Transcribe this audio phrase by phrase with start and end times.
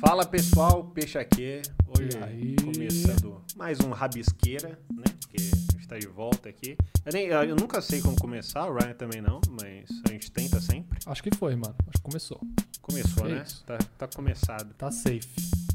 [0.00, 1.62] Fala pessoal, Peixe aqui.
[1.86, 2.56] Hoje aí?
[2.56, 5.04] começando mais um Rabisqueira, né?
[5.20, 6.76] Porque a gente tá de volta aqui.
[7.04, 10.60] Eu, nem- eu nunca sei como começar, o Ryan também não, mas a gente tenta
[10.60, 10.98] sempre.
[11.06, 11.74] Acho que foi, mano.
[11.86, 12.40] Acho que começou.
[12.82, 13.42] Começou, É né?
[13.46, 13.64] isso.
[13.64, 14.74] Tá, tá começado.
[14.74, 15.28] Tá safe.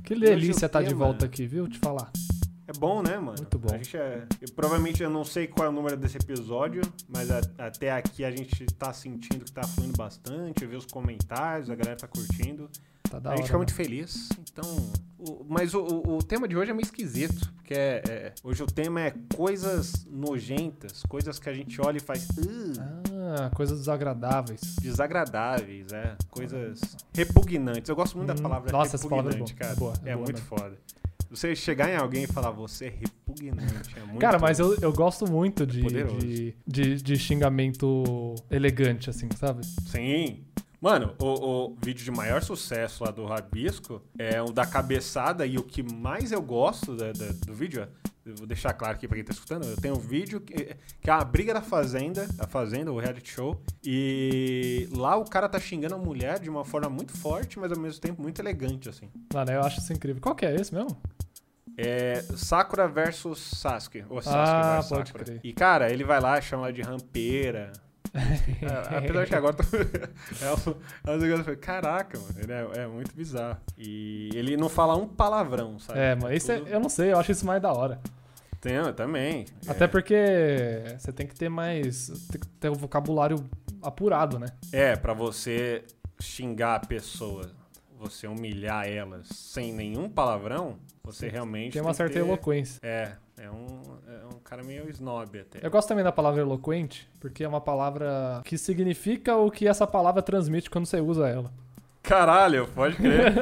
[0.04, 1.68] Que delícia tá de volta aqui, viu?
[1.68, 2.12] Te falar.
[2.68, 3.36] É bom, né, mano?
[3.38, 3.74] Muito bom.
[3.74, 7.30] A gente é, eu, provavelmente eu não sei qual é o número desse episódio, mas
[7.30, 10.64] a- até aqui a gente tá sentindo que tá fluindo bastante.
[10.64, 12.70] Eu vi os comentários, a galera tá curtindo.
[13.12, 13.38] Tá da a hora.
[13.38, 14.30] gente fica muito feliz.
[14.52, 18.34] Então, o- mas o, o- o tema de hoje é meio esquisito, porque é- é-
[18.44, 22.28] hoje o tema é coisas nojentas, coisas que a gente olha e faz
[22.80, 24.62] Ah, coisas desagradáveis.
[24.82, 26.80] desagradáveis, é, coisas
[27.14, 27.90] repugnantes.
[27.90, 29.74] Eu gosto muito da Hum, palavra nossa, essa palavra é repugnante, boa, cara.
[29.74, 30.78] é boa, é é boa muito foda.
[31.30, 34.92] Você chegar em alguém e falar você é repugnante, é muito Cara, mas eu, eu
[34.92, 36.18] gosto muito de, Poderoso.
[36.20, 39.66] de, de, de xingamento elegante, assim, sabe?
[39.88, 40.44] Sim.
[40.82, 41.26] Mano, o,
[41.70, 45.84] o vídeo de maior sucesso lá do Rabisco é o da cabeçada e o que
[45.84, 47.88] mais eu gosto da- da- do vídeo,
[48.26, 51.08] eu vou deixar claro aqui pra quem tá escutando, eu tenho um vídeo que, que
[51.10, 55.60] é a briga da Fazenda, a Fazenda, o reality show, e lá o cara tá
[55.60, 59.08] xingando a mulher de uma forma muito forte, mas ao mesmo tempo muito elegante, assim.
[59.32, 60.20] Mano, eu acho isso incrível.
[60.20, 61.00] Qual que é esse mesmo?
[61.78, 65.26] É Sakura versus Sasuke, ou Sasuke Ah, versus pode Sakura.
[65.26, 65.40] crer.
[65.44, 67.72] E cara, ele vai lá chama ela de rampeira,
[68.62, 69.64] É, apesar que agora tô...
[70.44, 73.58] é um, é um negócio que caraca, mano, ele é, é muito bizarro.
[73.78, 76.00] E ele não fala um palavrão, sabe?
[76.00, 78.00] É, mas isso é, tudo- eu não sei, eu acho isso mais da hora.
[78.60, 79.46] Tem, eu também.
[79.68, 80.16] Até é, porque
[81.00, 82.10] você tem que ter mais.
[82.32, 83.44] Tem que ter o vocabulário
[83.82, 84.48] apurado, né?
[84.72, 85.84] É, pra você
[86.20, 87.50] xingar a pessoa,
[87.98, 92.80] você humilhar elas sem nenhum palavrão, você realmente Tem uma que certa ter- eloquência.
[92.84, 94.11] É, é um, é um
[94.44, 95.66] cara meio snob até.
[95.66, 99.88] Eu gosto também da palavra eloquente, porque é uma palavra que significa o que essa
[99.88, 101.52] palavra transmite quando você usa ela.
[102.02, 103.34] Caralho, pode crer.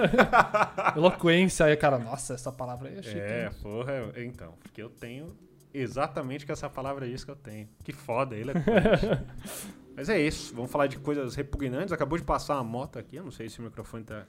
[0.96, 3.20] Eloquência, aí, cara, nossa, essa palavra aí é chique.
[3.20, 3.52] É, hein?
[3.62, 5.36] porra, então, porque eu tenho
[5.74, 7.70] exatamente com essa palavra é isso que eu tenho.
[7.84, 8.54] Que foda, ele é
[9.96, 11.92] Mas é isso, vamos falar de coisas repugnantes.
[11.92, 14.26] Acabou de passar uma moto aqui, eu não sei se o microfone tá,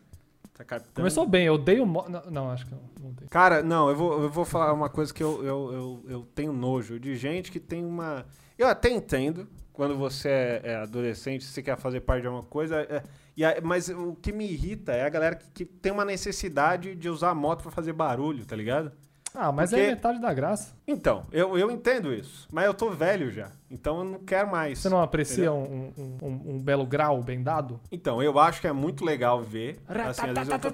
[0.60, 0.94] tá captando.
[0.94, 1.86] Começou bem, eu odeio.
[1.86, 2.04] Mo...
[2.08, 3.14] Não, não, acho que não, não.
[3.28, 6.52] Cara, não, eu vou, eu vou falar uma coisa que eu, eu, eu, eu tenho
[6.52, 8.26] nojo de gente que tem uma.
[8.58, 12.80] Eu até entendo quando você é, é adolescente, você quer fazer parte de alguma coisa,
[12.82, 13.02] é,
[13.34, 16.94] e a- mas o que me irrita é a galera que, que tem uma necessidade
[16.94, 18.92] de usar a moto pra fazer barulho, tá ligado?
[19.34, 20.74] Ah, mas Porque- é metade da graça.
[20.86, 24.78] Então, eu, eu entendo isso, mas eu tô velho já, então eu não quero mais.
[24.80, 27.80] Você não aprecia um, um, um- um belo grau bem dado?
[27.92, 29.80] Então, eu acho que é muito legal ver.
[30.10, 30.68] Assim, vezes eu tô...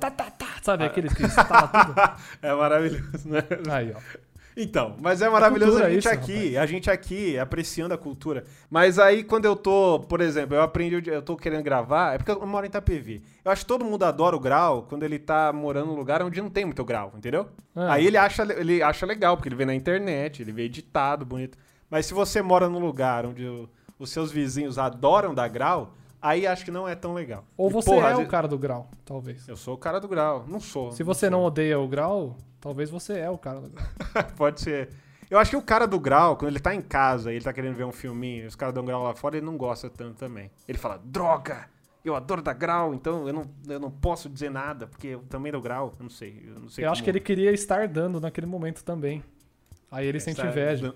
[0.63, 1.95] Sabe aqueles que instala tudo?
[2.43, 3.43] É maravilhoso, né?
[3.71, 4.01] Aí, ó.
[4.57, 8.45] Então, mas é maravilhoso cultura a gente isso, aqui, a gente aqui apreciando a cultura.
[8.71, 12.31] Mas aí quando eu tô, por exemplo, eu aprendi, eu tô querendo gravar, é porque
[12.31, 13.23] eu moro em Itapevi.
[13.45, 16.41] Eu acho que todo mundo adora o grau quando ele tá morando num lugar onde
[16.41, 17.49] não tem muito grau, entendeu?
[17.75, 17.93] Ah.
[17.93, 21.59] Aí ele acha, ele acha legal, porque ele vê na internet, ele vê editado, bonito.
[21.91, 23.69] Mas se você mora num lugar onde
[23.99, 25.93] os seus vizinhos adoram dar grau,
[26.29, 27.45] aí acho que não é tão legal.
[27.57, 29.47] Ou E, você porra, é o vezes- cara do grau, talvez.
[29.49, 30.93] Eu sou o cara do grau, não sou.
[30.93, 31.31] Se você sou.
[31.31, 33.87] não odeia o grau, talvez você é o cara do grau.
[34.37, 34.91] Pode ser.
[35.29, 37.53] Eu acho que o cara do grau, quando ele tá em casa e ele tá
[37.53, 40.51] querendo ver um filminho, os caras dão grau lá fora, ele não gosta tanto também.
[40.69, 41.69] Ele fala, droga!
[42.05, 45.51] Eu adoro dar grau, então eu não, eu não posso dizer nada, porque eu também
[45.51, 45.93] dou grau.
[45.99, 46.45] Eu não sei.
[46.47, 49.25] Eu, não sei Eu acho que ele queria estar dando naquele momento também.
[49.91, 50.95] Aí ele sente Essa- inveja.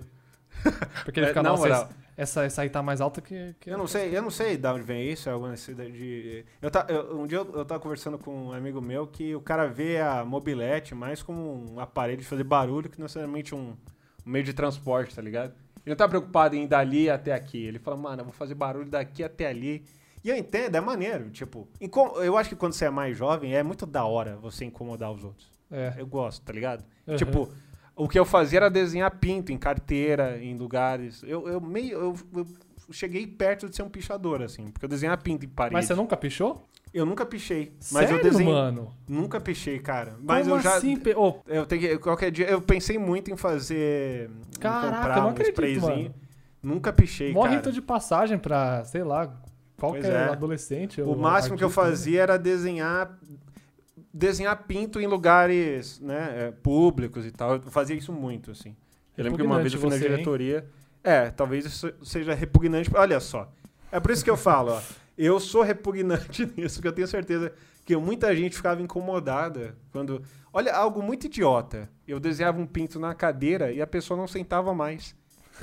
[1.05, 1.89] Porque ele É, fica, na nossa, moral.
[2.23, 3.55] Essa, essa, aí tá mais alta que.
[3.59, 6.45] que Eu não sei, eu não sei de onde vem isso, é alguma de.
[6.61, 9.41] Eu ta, eu- um dia eu, eu tava conversando com um amigo meu que o
[9.41, 13.71] cara vê a mobilete mais como um aparelho de fazer barulho que não necessariamente um,
[14.27, 15.53] um meio de transporte, tá ligado?
[15.85, 17.65] Ele não tá preocupado em ir dali até aqui.
[17.65, 19.83] Ele fala, mano, eu vou fazer barulho daqui até ali.
[20.23, 21.31] E eu entendo, é maneiro.
[21.31, 21.67] Tipo,
[22.23, 25.25] eu acho que quando você é mais jovem, é muito da hora você incomodar os
[25.25, 25.51] outros.
[25.71, 25.95] É.
[25.97, 26.85] Eu gosto, tá ligado?
[27.07, 27.17] Uhum.
[27.17, 27.49] Tipo,
[28.05, 31.23] o que eu fazia era desenhar pinto em carteira, em lugares.
[31.27, 31.99] Eu, eu meio.
[31.99, 32.47] Eu, eu
[32.91, 35.75] cheguei perto de ser um pichador, assim, porque eu desenhava pinto em parede.
[35.75, 36.67] Mas você nunca pichou?
[36.93, 37.73] Eu nunca pichei.
[37.93, 38.53] Mas Sério, eu desenhei.
[38.53, 38.93] mano?
[39.09, 40.17] Nunca pichei, cara.
[40.21, 40.75] Mas Como eu já.
[40.77, 40.97] assim?
[40.97, 41.99] pe- Ô, Eu tenho que.
[41.99, 42.49] Qualquer dia.
[42.49, 44.29] Eu pensei muito em fazer.
[44.59, 46.03] Caraca, comprar eu não um acredito, sprayzinho.
[46.03, 46.15] mano.
[46.63, 47.55] Nunca pichei, mó cara.
[47.55, 49.35] rito de passagem pra, sei lá,
[49.79, 50.29] qualquer é.
[50.31, 51.01] adolescente.
[51.01, 51.91] O máximo que eu artista, né?
[51.91, 53.19] fazia era desenhar
[54.13, 57.55] desenhar pinto em lugares né, é, públicos e tal.
[57.55, 58.77] Eu fazia isso muito, assim.
[59.17, 60.11] Eu lembro que uma vez eu fui na você, hein?
[60.11, 60.67] diretoria.
[61.03, 62.91] É, talvez isso seja repugnante.
[62.95, 63.51] Olha só.
[63.91, 64.83] É por isso que eu falo, ó.
[65.17, 67.53] Eu sou repugnante nisso, porque eu tenho certeza
[67.85, 70.23] que muita gente ficava incomodada quando.
[70.53, 71.89] Olha, algo muito idiota.
[72.07, 75.15] Eu desenhava um pinto na cadeira e a pessoa não sentava mais.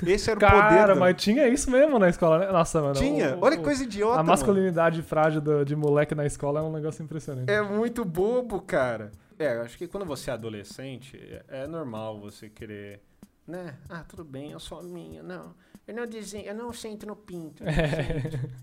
[0.06, 0.52] Esse era o poder.
[0.52, 2.52] Cara, mas tinha isso mesmo na escola, né?
[2.52, 2.94] Nossa, mano.
[2.94, 3.36] Tinha.
[3.36, 4.14] o- Olha que coisa idiota.
[4.14, 4.28] A mano.
[4.30, 7.50] masculinidade frágil do- de moleque na escola é um negócio impressionante.
[7.50, 9.10] É muito bobo, cara.
[9.38, 11.16] É, eu acho que quando você é adolescente,
[11.48, 13.00] é é normal você querer.
[13.46, 13.74] Né?
[13.88, 15.22] Ah, tudo bem, eu sou minha.
[15.22, 15.54] Não.
[15.86, 17.64] Eu não desenho, eu não sento no pinto.
[17.64, 18.38] sento.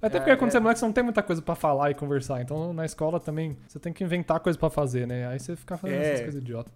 [0.00, 0.50] Até É, porque quando é.
[0.52, 2.40] você é moleque, você não tem muita coisa pra falar e conversar.
[2.42, 5.28] Então na escola também você tem que inventar coisa pra fazer, né?
[5.28, 6.08] Aí você fica fazendo É.
[6.08, 6.72] essas coisas idiotas.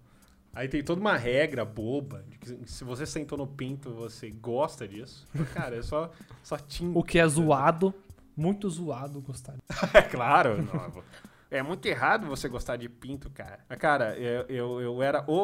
[0.56, 4.88] Aí tem toda uma regra boba de que se você sentou no pinto, você gosta
[4.88, 5.26] disso.
[5.52, 6.10] Cara, é só,
[6.42, 6.98] só tinta.
[6.98, 7.92] O que é zoado,
[8.34, 9.54] muito zoado gostar.
[9.92, 10.62] É claro.
[10.62, 11.02] não,
[11.50, 13.58] é muito errado você gostar de pinto, cara.
[13.78, 15.34] Cara, eu, eu, eu era o,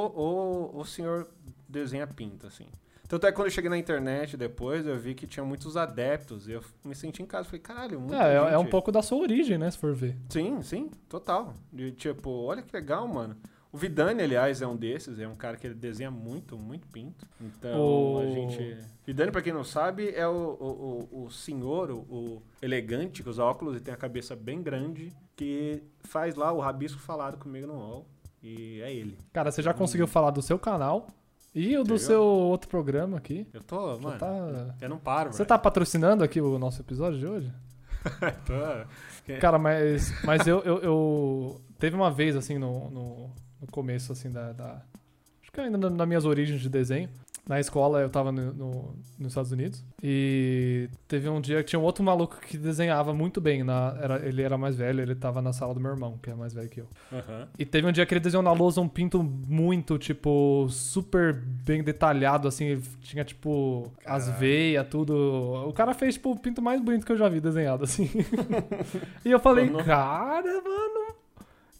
[0.73, 1.29] o, o senhor
[1.69, 2.67] desenha pinto, assim.
[3.07, 6.49] Tanto é que quando eu cheguei na internet depois, eu vi que tinha muitos adeptos.
[6.49, 7.45] E eu me senti em casa.
[7.45, 9.71] Falei, caralho, muita É, é- é um gente- pouco da sua origem, né?
[9.71, 10.17] Se for ver.
[10.31, 11.53] Sim, sim, total.
[11.71, 13.37] De, tipo, olha que legal, mano.
[13.73, 15.19] O Vidani, aliás, é um desses.
[15.19, 17.27] É um cara que ele desenha muito, muito pinto.
[17.41, 18.77] Então, a gente...
[19.07, 20.31] Vidani, pra quem não sabe, é o,
[21.11, 25.11] o, o, senhor, o, o elegante, que usa óculos e tem a cabeça bem grande,
[25.35, 28.07] que faz lá o rabisco falado comigo no UOL.
[28.43, 29.17] E é ele.
[29.33, 31.07] Cara, você já conseguiu falar do seu canal
[31.55, 33.47] e o do seu outro programa aqui.
[33.55, 37.27] Eu tô, mano, tá- eu não paro, Você tá patrocinando aqui o nosso episódio de
[37.27, 37.53] hoje?
[38.45, 39.33] Tô...
[39.41, 43.31] Cara, mas, mas eu, eu, eu- Teve uma vez, assim, no, no,
[43.63, 44.83] no começo, assim, da, da-
[45.43, 47.09] Acho que ainda na- nas minhas origens de desenho.
[47.45, 49.85] Na escola eu tava no, no- nos Estados Unidos.
[50.01, 53.65] E teve um dia que tinha um outro maluco que desenhava muito bem.
[53.65, 56.35] Na, era, ele era mais velho, ele tava na sala do meu irmão, que é
[56.37, 56.89] mais velho que eu.
[57.13, 57.49] Aham.
[57.59, 61.83] E teve um dia que ele desenhou na lousa um pinto muito, tipo, super bem
[61.83, 64.39] detalhado, assim, tinha, tipo, as Caralho.
[64.41, 65.13] veias, tudo.
[65.69, 68.09] O cara fez, tipo, o pinto mais bonito que eu já vi desenhado, assim.
[69.27, 71.15] e eu falei, cara, mano.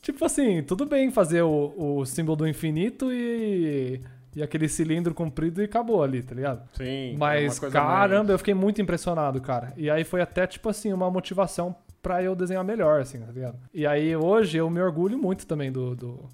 [0.03, 4.01] Tipo assim, tudo bem fazer o, o símbolo do infinito e.
[4.35, 6.63] E aquele cilindro comprido e acabou ali, tá ligado?
[6.75, 7.13] Sim.
[7.13, 9.75] é Mas, coisa caramba, mais- eu fiquei muito impressionado, cara.
[9.77, 13.59] E aí foi até, tipo assim, uma motivação pra eu desenhar melhor, assim, tá ligado?
[13.75, 16.29] E aí hoje eu me orgulho muito também do, do-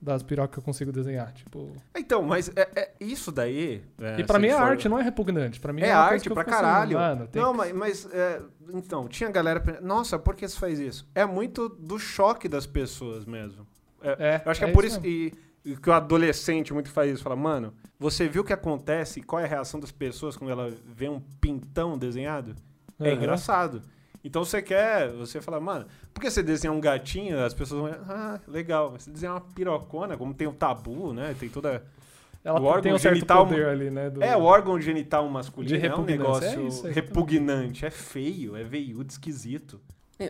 [0.00, 1.72] das pirocas que eu consigo desenhar, tipo...
[1.96, 3.82] Então, mas é, é isso daí...
[4.18, 5.58] e pra se mim é for- arte, não é repugnante.
[5.58, 6.96] Pra mim é, É arte pra assim, caralho.
[6.98, 8.40] mano, não, que- mas, mas, é,
[8.74, 9.80] então, tinha galera.
[9.82, 11.06] Nossa, por que você faz isso?
[11.14, 13.66] É muito do choque das pessoas mesmo.
[14.00, 15.32] É, Eu acho que é, é por isso isso que,
[15.64, 17.22] e que o adolescente muito faz isso.
[17.24, 19.20] Fala, mano, você viu o que acontece?
[19.20, 22.54] Qual é a reação das pessoas quando ela vê um pintão desenhado?
[23.00, 23.16] É Aham.
[23.16, 23.82] engraçado.
[24.24, 27.42] Então você quer, você fala, mano, por que você desenha um gatinho?
[27.44, 28.90] As pessoas vão, ah, legal.
[28.92, 31.34] Mas você desenha uma pirocona, como tem o tabu, né?
[31.38, 31.82] Tem toda.
[32.44, 34.10] Ela o órgão tem um certo genital- poder ali, né?
[34.10, 36.92] do- É, o órgão genital masculino De é um repugnância, negócio é isso aí.
[36.92, 39.80] repugnante, é feio, é veiudo, esquisito.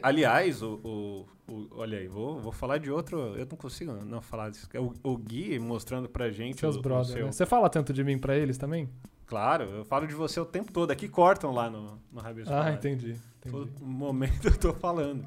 [0.03, 4.21] Aliás, o, o- o- olha aí, vou, vou falar de outro, eu não consigo não
[4.21, 4.69] falar disso.
[4.75, 7.27] É O, o Gui mostrando pra gente Seus o, o brothers, seu...
[7.27, 7.33] né?
[7.33, 8.89] Você fala tanto de mim pra eles também?
[9.27, 10.91] Claro, eu falo de você o tempo todo.
[10.91, 13.15] Aqui cortam lá no, no Rabisco Ah, entendi.
[13.39, 13.51] Entendi.
[13.73, 15.27] Todo momento eu tô falando.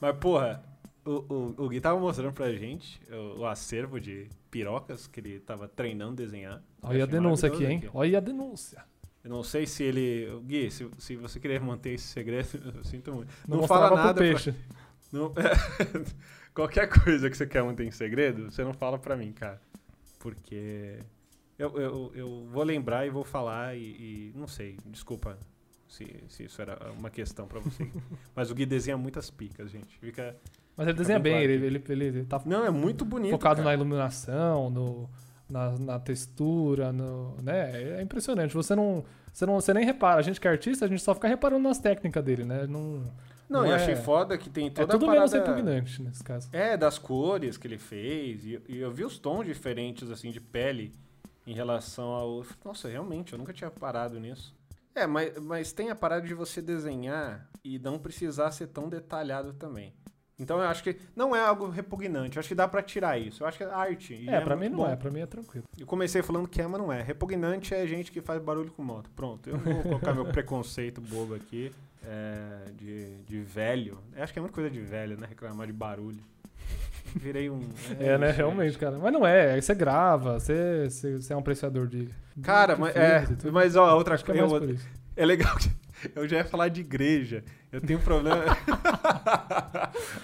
[0.00, 0.62] Mas, porra,
[1.04, 5.40] o, o, o Gui tava mostrando pra gente o, o acervo de pirocas que ele
[5.40, 6.62] tava treinando desenhar.
[6.82, 7.82] Olha a denúncia aqui, hein?
[7.94, 8.84] Olha a denúncia.
[9.24, 10.28] Eu não sei se ele.
[10.44, 13.32] Gui, se, se você querer manter esse segredo, eu sinto muito.
[13.46, 14.14] Não, Não, fala nada.
[14.14, 14.54] pro pra- peixe.
[15.12, 15.32] não-
[16.52, 19.60] qualquer coisa que você quer manter em segredo, você não fala pra mim, cara.
[20.18, 20.98] Porque.
[21.58, 23.82] Eu, eu, eu vou lembrar e vou falar e.
[23.82, 25.38] e não sei, desculpa
[25.92, 27.86] se, se isso era uma questão pra você.
[28.34, 29.98] Mas o Gui desenha muitas picas, gente.
[29.98, 30.34] Fica.
[30.74, 33.32] Mas ele desenha bem ele, ele, ele tá Não, é muito bonito.
[33.32, 33.68] focado cara.
[33.68, 35.10] na iluminação, no,
[35.48, 37.98] na, na textura, no, né?
[37.98, 38.54] É impressionante.
[38.54, 40.18] Você não, você não, você nem repara.
[40.18, 42.66] A gente que é artista, a gente só fica reparando nas técnicas dele, né?
[42.66, 42.80] Não,
[43.46, 45.50] Não, não eu é- achei foda que tem é toda tudo a menos parada...
[45.50, 46.48] repugnante nesse caso.
[46.52, 48.46] É, das cores que ele fez.
[48.46, 50.94] E, e eu vi os tons diferentes, assim, de pele
[51.46, 52.46] em relação ao.
[52.64, 54.54] Nossa, realmente, eu nunca tinha parado nisso.
[54.94, 59.52] É, mas, mas tem a parada de você desenhar e não precisar ser tão detalhado
[59.54, 59.94] também.
[60.38, 62.36] Então eu acho que não é algo repugnante.
[62.36, 63.42] Eu acho que dá pra tirar isso.
[63.42, 64.14] Eu acho que é arte.
[64.14, 64.88] e É, pra mim não bom.
[64.88, 65.64] é, pra mim é tranquilo.
[65.78, 67.00] Eu comecei falando que é, mas não é.
[67.00, 69.08] Repugnante é gente que faz barulho com moto.
[69.14, 71.70] Pronto, eu vou colocar meu preconceito bobo aqui
[72.04, 73.98] é, de, de velho.
[74.16, 75.26] Eu acho que é muita coisa de velho, né?
[75.28, 76.22] Reclamar de barulho.
[77.16, 77.60] Virei um.
[77.98, 78.28] É, né?
[78.30, 78.78] isso, Realmente, gente.
[78.80, 78.98] cara.
[78.98, 82.08] Mas não é, aí você grava, você, você, você é um apreciador de.
[82.42, 84.46] Cara, de mas, é, mas ó, outra é coisa.
[84.46, 84.76] mais eu-.
[85.16, 85.70] É legal que.
[86.16, 87.44] Eu já ia falar de igreja.
[87.70, 88.42] Eu tenho um problema.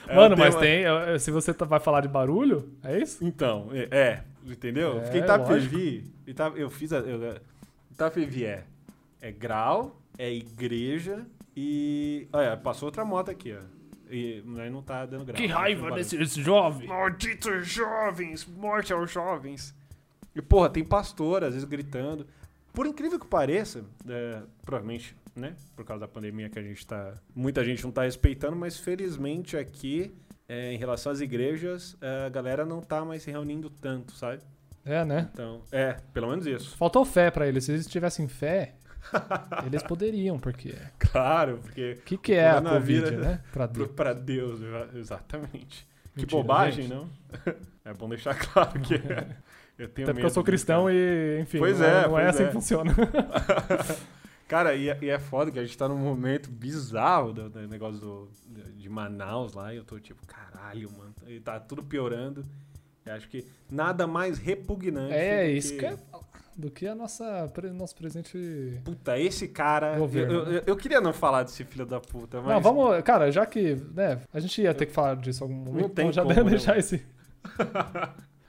[0.08, 0.84] É, Mano, mas tem.
[1.18, 3.22] Se você tá- vai falar de barulho, é isso?
[3.24, 4.98] Então, é, é, entendeu?
[4.98, 6.12] É, Fiquei em Itapevi.
[6.26, 6.98] Ita- Eu fiz a.
[6.98, 7.34] Eu,
[7.90, 8.64] Itapevi é,
[9.20, 11.24] é grau, é igreja
[11.56, 12.26] e.
[12.32, 13.77] Olha, passou outra moto aqui, ó.
[14.10, 15.36] E mas não tá dando grau.
[15.36, 15.96] Que não raiva barulho.
[16.02, 16.88] desse jovem.
[16.88, 18.46] Malditos jovens!
[18.46, 19.74] Morte aos jovens!
[20.34, 22.26] E, porra, tem pastor, às vezes, gritando.
[22.72, 27.14] Por incrível que pareça, é, provavelmente, né, por causa da pandemia que a gente tá.
[27.34, 30.14] Muita gente não tá respeitando, mas felizmente aqui,
[30.48, 34.42] é, em relação às igrejas, é, a galera não tá mais se reunindo tanto, sabe?
[34.84, 35.28] É, né?
[35.32, 36.76] Então, é, pelo menos isso.
[36.76, 37.64] Faltou fé pra eles.
[37.64, 38.74] Se eles tivessem fé,
[39.66, 40.74] eles poderiam, porque.
[40.98, 41.96] Claro, porque.
[41.98, 43.40] O que, que é a Covid, né?
[43.52, 43.88] Pra Deus.
[43.92, 45.86] Pra Deus, exa- exatamente.
[46.14, 46.94] que Mentira, bobagem, gente.
[46.94, 47.08] não?
[47.84, 48.94] É bom deixar claro que
[49.78, 52.34] eu tenho Até porque eu sou cristão e, enfim, Pois não é, não é pois
[52.34, 52.46] assim é.
[52.48, 52.94] que funciona.
[54.46, 57.68] Cara, e é, e é foda que a gente tá num momento bizarro do, do
[57.68, 58.28] negócio do,
[58.76, 62.44] de Manaus lá, e eu tô tipo, caralho, mano, e tá tudo piorando.
[63.04, 65.12] Eu acho que nada mais repugnante.
[65.14, 65.96] É isso que é
[66.58, 68.80] do que a nossa nosso presente.
[68.84, 69.94] Puta, esse cara.
[69.94, 72.48] Eu, Governo, eu, eu- queria não falar desse filho da puta, mas.
[72.52, 75.90] Não, vamos, cara, já que, né, a gente ia ter que falar disso algum momento,
[75.90, 76.80] tem então já como, deve né, deixar mano?
[76.80, 77.06] esse.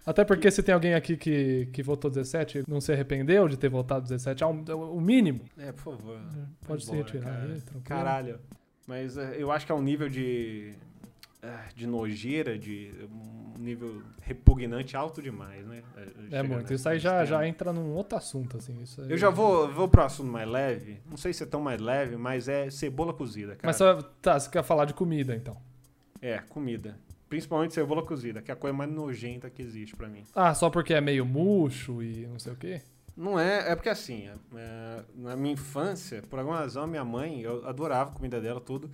[0.06, 3.56] Até porque se tem alguém aqui que, que votou 17 e não se arrependeu de
[3.58, 5.42] ter votado 17, é um- é o mínimo.
[5.56, 6.20] É, por favor.
[6.66, 7.44] Pode se Embora, retirar cara.
[7.54, 7.84] aí, tranquilo.
[7.84, 8.40] Caralho.
[8.88, 10.74] Mas é, eu acho que é um nível de.
[11.42, 12.92] Ah, de nojeira, de.
[13.12, 15.84] um nível repugnante alto demais, né?
[15.98, 16.62] É Chega muito.
[16.62, 18.82] nesse- Isso aí já, já entra num outro assunto, assim.
[18.82, 21.02] Isso Eu já vou, vou pro assunto mais leve.
[21.10, 23.68] Não sei se é tão mais leve, mas é cebola cozida, cara.
[23.68, 25.58] Mas só, tá, você quer falar de comida, então.
[26.22, 26.98] É, comida.
[27.30, 30.24] Principalmente cebola cozida, que é a coisa mais nojenta que existe pra mim.
[30.34, 32.82] Ah, só porque é meio murcho e não sei o quê?
[33.16, 37.42] Não é, é porque assim, é, na minha infância, por alguma razão, a minha mãe,
[37.42, 38.90] eu adorava a comida dela, tudo,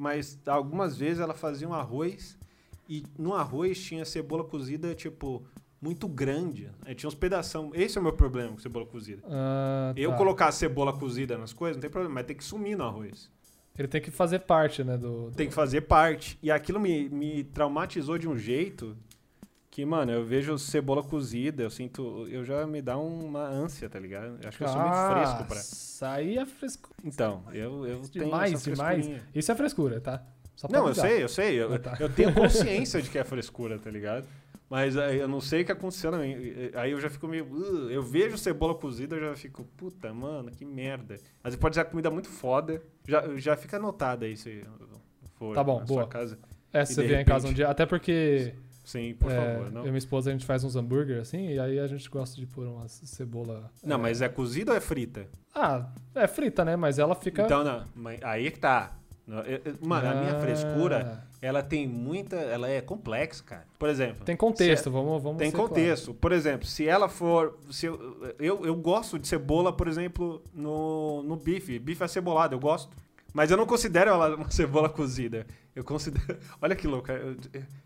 [0.00, 2.38] mas algumas vezes ela fazia um arroz
[2.88, 5.44] e no arroz tinha cebola cozida, tipo,
[5.80, 6.70] muito grande.
[6.86, 7.70] Aí tinha uns pedação.
[7.74, 9.22] Esse é o meu problema com cebola cozida.
[9.28, 10.16] Ah, Eu tá.
[10.16, 13.30] colocar cebola cozida nas coisas, não tem problema, mas tem que sumir no arroz.
[13.78, 15.30] Ele tem que fazer parte, né, do...
[15.30, 16.38] do- Tem que fazer parte.
[16.42, 18.96] E aquilo me, me traumatizou de um jeito
[19.80, 22.26] que, mano, eu vejo cebola cozida, eu sinto.
[22.28, 24.38] Eu já me dá uma ânsia, tá ligado?
[24.42, 26.10] Eu acho que eu sou muito fresco pra.
[26.12, 26.94] Aí é frescura.
[27.04, 28.94] Então, eu, eu tenho Demais, essa demais.
[29.04, 29.22] frescurinha.
[29.34, 30.22] Isso é frescura, tá?
[30.70, 31.08] Não, eu avisar.
[31.08, 31.54] sei, eu sei.
[31.62, 31.96] Eu, Ah, tá.
[31.98, 34.26] eu tenho consciência de que é frescura, tá ligado?
[34.68, 36.36] Mas eu não sei o que aconteceu minha.
[36.74, 37.44] Aí eu já fico meio.
[37.50, 41.14] "Ugh", eu vejo cebola cozida, eu já fico, puta, mano, que merda.
[41.14, 41.20] Às
[41.54, 42.80] vezes pode ser comida muito foda.
[43.08, 44.62] Já, já fica anotado aí se
[45.36, 46.02] for Tá bom, na boa.
[46.02, 46.38] sua casa.
[46.72, 47.68] É, E se você de vier em casa um repente- dia.
[47.68, 48.54] Até porque
[48.90, 49.70] Sim, por é, favor.
[49.70, 52.10] Não, eu e minha esposa a gente faz uns hambúrguer assim, e aí a gente
[52.10, 53.70] gosta de pôr uma cebola.
[53.84, 55.28] não mas é cozida ou é frita?
[55.54, 56.74] Ah, é frita, né?
[56.74, 57.42] Mas ela fica.
[57.42, 57.84] Então, não.
[58.22, 58.96] Aí que tá.
[59.80, 62.34] Mano, a minha Ah, frescura, ela tem muita.
[62.34, 63.64] Ela é complexa, cara.
[63.78, 64.24] Por exemplo.
[64.24, 65.68] Tem contexto, vamos, vamos Tem ser claro.
[65.68, 66.12] contexto.
[66.12, 67.60] Por exemplo, se ela for.
[67.70, 71.78] Se eu, eu, eu gosto de cebola, por exemplo, no, no bife.
[71.78, 72.90] Bife acebolado, eu gosto.
[73.32, 75.46] Mas eu não considero ela uma cebola cozida.
[75.74, 76.38] Eu considero.
[76.60, 77.10] Olha que louco.
[77.10, 77.36] Eu,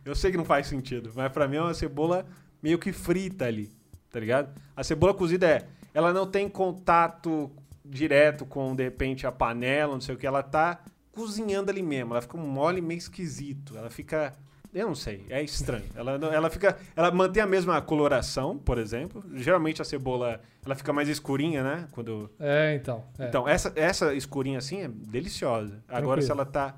[0.04, 2.26] eu sei que não faz sentido, mas pra mim é uma cebola
[2.62, 3.70] meio que frita ali.
[4.10, 4.58] Tá ligado?
[4.76, 5.66] A cebola cozida é.
[5.92, 7.50] Ela não tem contato
[7.84, 10.26] direto com, de repente, a panela, não sei o que.
[10.26, 10.80] Ela tá
[11.12, 12.12] cozinhando ali mesmo.
[12.12, 13.76] Ela fica um mole meio esquisito.
[13.76, 14.34] Ela fica.
[14.74, 15.84] Eu não sei, é estranho.
[15.94, 16.76] Ela, ela fica.
[16.96, 19.22] Ela mantém a mesma coloração, por exemplo.
[19.34, 21.86] Geralmente a cebola ela fica mais escurinha, né?
[21.92, 22.28] Quando.
[22.40, 23.04] É, então.
[23.18, 23.28] é.
[23.28, 25.82] Então, essa, essa escurinha assim é deliciosa.
[25.88, 26.22] Agora, Tranquilo.
[26.22, 26.74] se ela tá.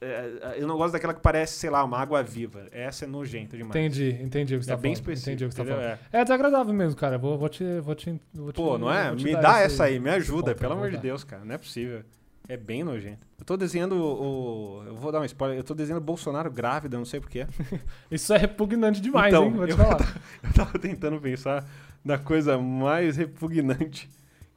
[0.00, 2.66] é, eu não gosto daquela que parece, sei lá, uma água viva.
[2.70, 3.74] Essa é nojenta demais.
[3.74, 5.12] Entendi, entendi o que você É tá bem falando.
[5.16, 5.30] específico.
[5.30, 5.84] Entendi o que você tá falando.
[5.84, 5.98] É.
[6.12, 7.18] É desagradável mesmo, cara.
[7.18, 7.64] Vou, vou te.
[7.80, 9.12] Vou te, vou te Pô, não é?
[9.12, 10.98] Me dá essa aí, me ajuda, ponto, pelo amor de.
[10.98, 11.44] Deus, cara.
[11.44, 12.02] Não é possível.
[12.46, 13.26] É bem nojento.
[13.44, 14.82] Eu tô desenhando o.
[14.86, 15.58] Eu vou dar um spoiler.
[15.58, 17.46] Eu tô desenhando o Bolsonaro grávida, não sei porquê.
[18.10, 19.52] Isso é repugnante demais, Então, hein?
[19.52, 20.16] Vou te eu- falar.
[20.42, 21.62] Eu tava tentando pensar
[22.02, 24.08] na coisa mais repugnante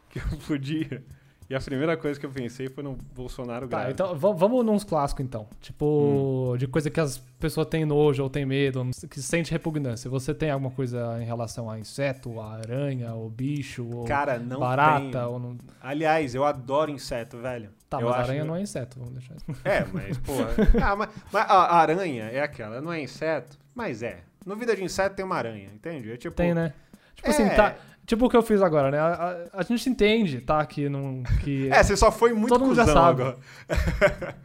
[0.10, 1.04] que eu podia.
[1.50, 3.92] E a primeira coisa que eu pensei foi no Bolsonaro Tá, grávida.
[3.94, 5.48] então va- vamos nos clássicos então.
[5.62, 6.58] Tipo, Hum.
[6.58, 10.10] de coisa que as pessoas têm nojo ou têm medo, que sente repugnância.
[10.10, 14.60] Você tem alguma coisa em relação a inseto, a aranha, ou bicho, ou Cara, não
[14.60, 15.30] barata, tenho.
[15.30, 15.58] ou não.
[15.82, 17.70] Aliás, eu adoro inseto, velho.
[17.90, 19.46] Tá, eu mas aranha não é inseto, vamos deixar isso.
[19.64, 20.50] É, mas, porra.
[20.84, 23.58] ah, mas, mas a a aranha é aquela, não é inseto?
[23.74, 24.20] Mas é.
[24.46, 26.12] No vida de inseto tem uma aranha, entende?
[26.12, 26.36] É tipo.
[26.36, 26.74] Tem, né?
[27.16, 27.32] Tipo É.
[27.32, 27.76] assim, tá.
[28.08, 28.98] Tipo o que eu fiz agora, né?
[28.98, 29.06] A,
[29.54, 30.66] a- a gente entende, tá?
[30.66, 31.22] Que não.
[31.44, 33.22] Que É, você só foi muito Todo mundo já sabe.
[33.22, 33.38] agora.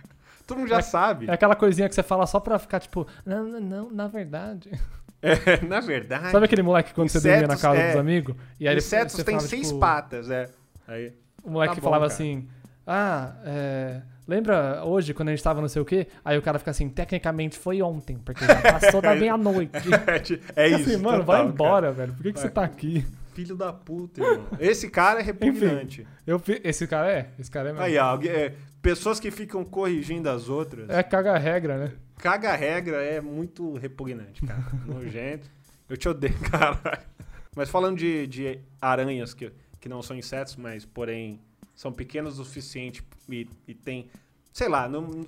[0.46, 1.30] Todo mundo já sabe.
[1.30, 4.70] É aquela coisinha que você fala só pra ficar tipo, não, não, não, na verdade.
[5.22, 6.32] É, na verdade.
[6.32, 7.86] Sabe aquele moleque quando você dormia na Insetos, casa é.
[7.92, 8.34] dos amigos?
[8.58, 10.50] E aí ele- insetos têm falava, seis tipo, patas, é.
[10.88, 11.12] Aí.
[11.44, 12.12] O moleque Tá bom, falava cara.
[12.14, 12.48] assim:
[12.84, 16.08] Ah, é, lembra hoje quando a gente tava não sei o quê?
[16.24, 19.78] Aí o cara fica assim: Tecnicamente foi ontem, porque já passou da meia-noite.
[20.56, 20.90] É, é isso.
[20.90, 21.48] assim, mano, total, vai cara.
[21.48, 22.12] embora, velho.
[22.14, 22.48] Por que, que Vai.
[22.48, 23.06] você tá aqui?
[23.32, 24.46] Filho da puta, irmão.
[24.60, 26.06] Esse cara é repugnante.
[26.26, 27.30] Eu, esse cara é?
[27.38, 27.84] Esse cara é mesmo.
[27.84, 30.88] Aí, ó, é, pessoas que ficam corrigindo as outras.
[30.90, 31.92] É caga regra, né?
[32.18, 34.64] Caga regra é muito repugnante, cara.
[34.86, 35.50] Nojento.
[35.88, 37.02] Eu te odeio, caralho.
[37.54, 41.40] Mas falando de, de aranhas que, que não são insetos, mas porém
[41.74, 44.08] são pequenos o suficiente e, e tem.
[44.52, 45.26] Sei lá, não.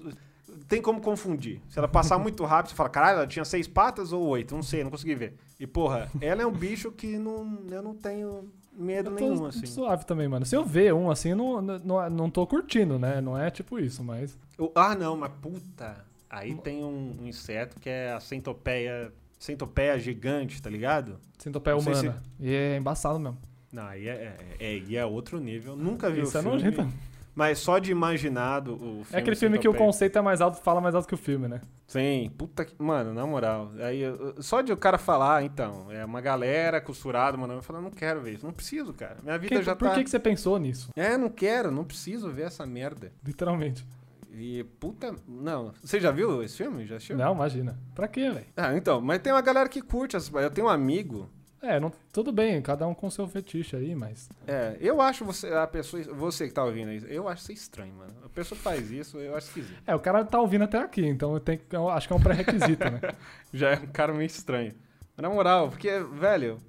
[0.68, 1.60] Tem como confundir.
[1.68, 4.54] Se ela passar muito rápido, você fala, caralho, ela tinha seis patas ou oito?
[4.54, 5.34] Não sei, não consegui ver.
[5.58, 9.46] E, porra, ela é um bicho que não, eu não tenho medo Eu nenhum, tô
[9.46, 9.66] assim.
[9.66, 10.44] suave também, mano.
[10.44, 13.20] Se eu ver um assim, eu não, não, não tô curtindo, né?
[13.20, 14.36] Não é tipo isso, mas.
[14.58, 16.04] Eu- ah, não, mas puta.
[16.28, 19.12] Aí tem um, um inseto que é a centopeia.
[19.38, 21.18] Centopeia gigante, tá ligado?
[21.38, 22.22] Centopeia humana.
[22.40, 23.38] E é embaçado mesmo.
[23.72, 25.76] Não, aí é, é, é, é outro nível.
[25.76, 26.88] Nunca vi Isso o é nojento.
[27.34, 29.06] Mas só de imaginado o filme.
[29.12, 31.48] É aquele filme que o conceito é mais alto, fala mais alto que o filme,
[31.48, 31.60] né?
[31.86, 32.74] Sim, puta que.
[32.80, 33.72] Mano, na moral.
[33.80, 34.02] Aí,
[34.38, 37.54] só de o cara falar, então, é uma galera costurada, mano.
[37.54, 38.46] Eu falo, não quero ver isso.
[38.46, 39.16] Não preciso, cara.
[39.22, 39.94] Minha vida Que- já por tá.
[39.96, 40.90] que, que você pensou nisso?
[40.94, 43.10] É, não quero, não preciso ver essa merda.
[43.24, 43.84] Literalmente.
[44.32, 45.14] E puta.
[45.28, 45.72] Não.
[45.82, 46.86] Você já viu esse filme?
[46.86, 47.16] Já assistiu?
[47.16, 47.76] Não, imagina.
[47.94, 48.46] Pra quê, velho?
[48.56, 50.32] Ah, então, mas tem uma galera que curte essas.
[50.32, 51.28] Eu tenho um amigo.
[51.64, 54.28] É, não, tudo bem, cada um com seu fetiche aí, mas.
[54.46, 57.94] É, eu acho você, a pessoa, você que tá ouvindo isso, eu acho isso estranho,
[57.94, 58.12] mano.
[58.22, 59.82] A pessoa que faz isso, eu acho esquisito.
[59.86, 62.22] É, o cara tá ouvindo até aqui, então eu, tenho, eu acho que é um
[62.22, 63.00] pré-requisito, né?
[63.52, 64.74] Já é um cara meio estranho.
[65.16, 66.60] Mas, na moral, porque, velho,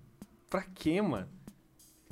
[0.49, 1.27] pra quê, mano?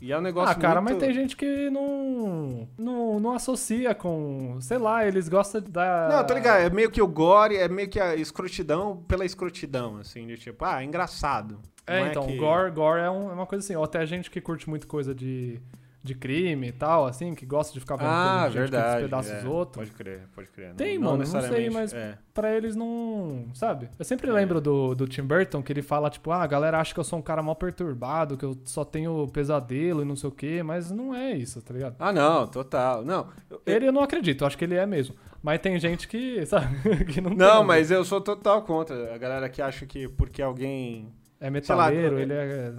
[0.03, 0.95] E é um negócio ah, cara, muito...
[0.95, 3.21] mas tem gente que não, não.
[3.21, 4.57] Não associa com.
[4.59, 6.09] Sei lá, eles gostam da.
[6.11, 9.95] Não, tô ligado, é meio que o gore, é meio que a escrotidão pela escrotidão,
[9.99, 11.57] assim, de tipo, ah, engraçado.
[11.87, 13.77] É, Não então, que- gore, gore é, um- é uma coisa assim.
[13.77, 15.61] Ou até gente que curte muito coisa de,
[16.03, 18.85] de crime e tal, assim, que gosta de ficar vendo Ah, gente verdade.
[18.87, 19.87] que despedaça é, os outros.
[19.87, 20.73] Pode crer, pode crer.
[20.73, 22.17] Tem, não, mano, não não sei, mas- é.
[22.33, 23.45] Pra eles não.
[23.53, 23.89] Sabe?
[23.97, 24.33] Eu sempre É.
[24.33, 27.03] lembro do, do Tim Burton que ele fala, tipo, ah, a galera acha que eu
[27.03, 30.61] sou um cara mal perturbado, que eu só tenho pesadelo e não sei o quê,
[30.61, 31.95] mas não é isso, tá ligado?
[31.99, 33.05] Ah, não, total.
[33.05, 35.15] Não, eu- Ele eu não acredito, eu acho que ele é mesmo.
[35.41, 37.65] Mas tem gente que, sabe, que não não, tem.
[37.67, 39.13] mas eu sou total contra.
[39.13, 41.13] A galera que acha que porque alguém
[41.45, 42.33] É sei lá, metaleiro, é- ele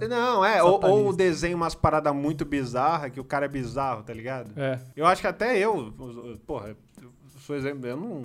[0.05, 0.07] é.
[0.07, 4.11] Não, é, ou, ou desenha umas paradas muito bizarras, que o cara é bizarro, tá
[4.11, 4.51] ligado?
[4.59, 4.79] É.
[4.95, 5.93] Eu acho que até eu,
[6.47, 7.09] porra, eu
[7.41, 8.23] sou exemplo, eu não.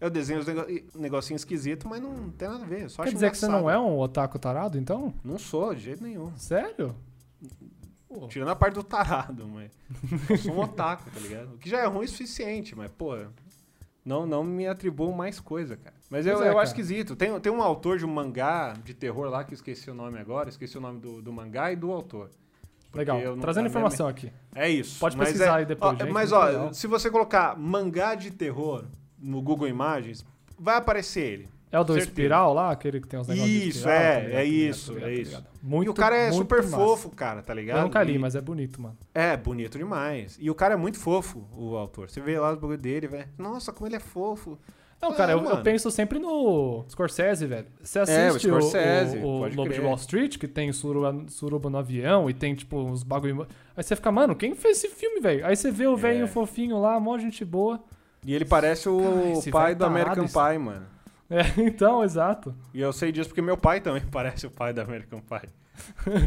[0.00, 2.88] Eu desenho os nego- negocinhos esquisitos, mas não tem nada a ver.
[2.88, 3.84] Só Quer dizer que você não engraçado.
[3.84, 5.12] é um otaku tarado, então?
[5.24, 6.30] Não sou, de jeito nenhum.
[6.36, 6.94] Sério?
[8.08, 9.70] Pô, Tirando a parte do tarado, mas.
[10.30, 11.54] Eu sou um otaku, tá ligado?
[11.54, 13.16] O que já é ruim o suficiente, mas, pô.
[14.04, 15.96] Não, não me atribuam mais coisa, cara.
[16.10, 17.16] Mas eu, é, eu acho esquisito.
[17.16, 20.48] Tem, tem um autor de um mangá de terror lá que esqueci o nome agora.
[20.48, 22.30] Esqueci o nome do, do mangá e do autor.
[22.94, 23.18] Legal.
[23.40, 24.30] Trazendo informação aqui.
[24.54, 25.00] É isso.
[25.00, 26.74] Pode Mas pesquisar é- aí depois, ó, gente, Mas, ó, legal.
[26.74, 28.84] se você colocar mangá de terror
[29.18, 30.24] no Google Imagens,
[30.58, 31.48] vai aparecer ele.
[31.72, 32.10] É o do Certeza.
[32.10, 34.44] espiral lá, aquele que tem os negócios de Isso, espiral, é, tá ligado, é tá
[34.44, 35.44] isso, tá ligado, é tá isso.
[35.60, 36.76] Muito, e o cara é super massa.
[36.76, 37.78] fofo, cara, tá ligado?
[37.78, 38.96] Eu nunca li, E- mas é bonito, mano.
[39.12, 40.36] É, bonito demais.
[40.40, 42.08] E o cara é muito fofo, o autor.
[42.08, 43.28] Você vê lá os bagulho dele, velho.
[43.36, 44.56] Nossa, como ele é fofo.
[45.02, 45.62] Não, É, cara, eu, eu mano.
[45.62, 47.66] penso sempre no Scorsese, velho.
[47.82, 49.80] Você É, o assiste o, Scorsese, o, o Lobo de.
[49.80, 53.46] Wall Street, que tem suruba, suruba no avião e tem, tipo, uns bagulho...
[53.76, 55.44] Aí você fica, mano, quem fez esse filme, velho?
[55.46, 56.26] Aí você vê o velho É.
[56.26, 57.82] fofinho lá, mó gente boa.
[58.24, 59.00] E ele parece o
[59.52, 60.86] pai velho do tarado, American esse- Pie, mano.
[61.28, 62.54] É, então, exato.
[62.72, 65.48] E eu sei disso porque meu pai também parece o pai do American Pie.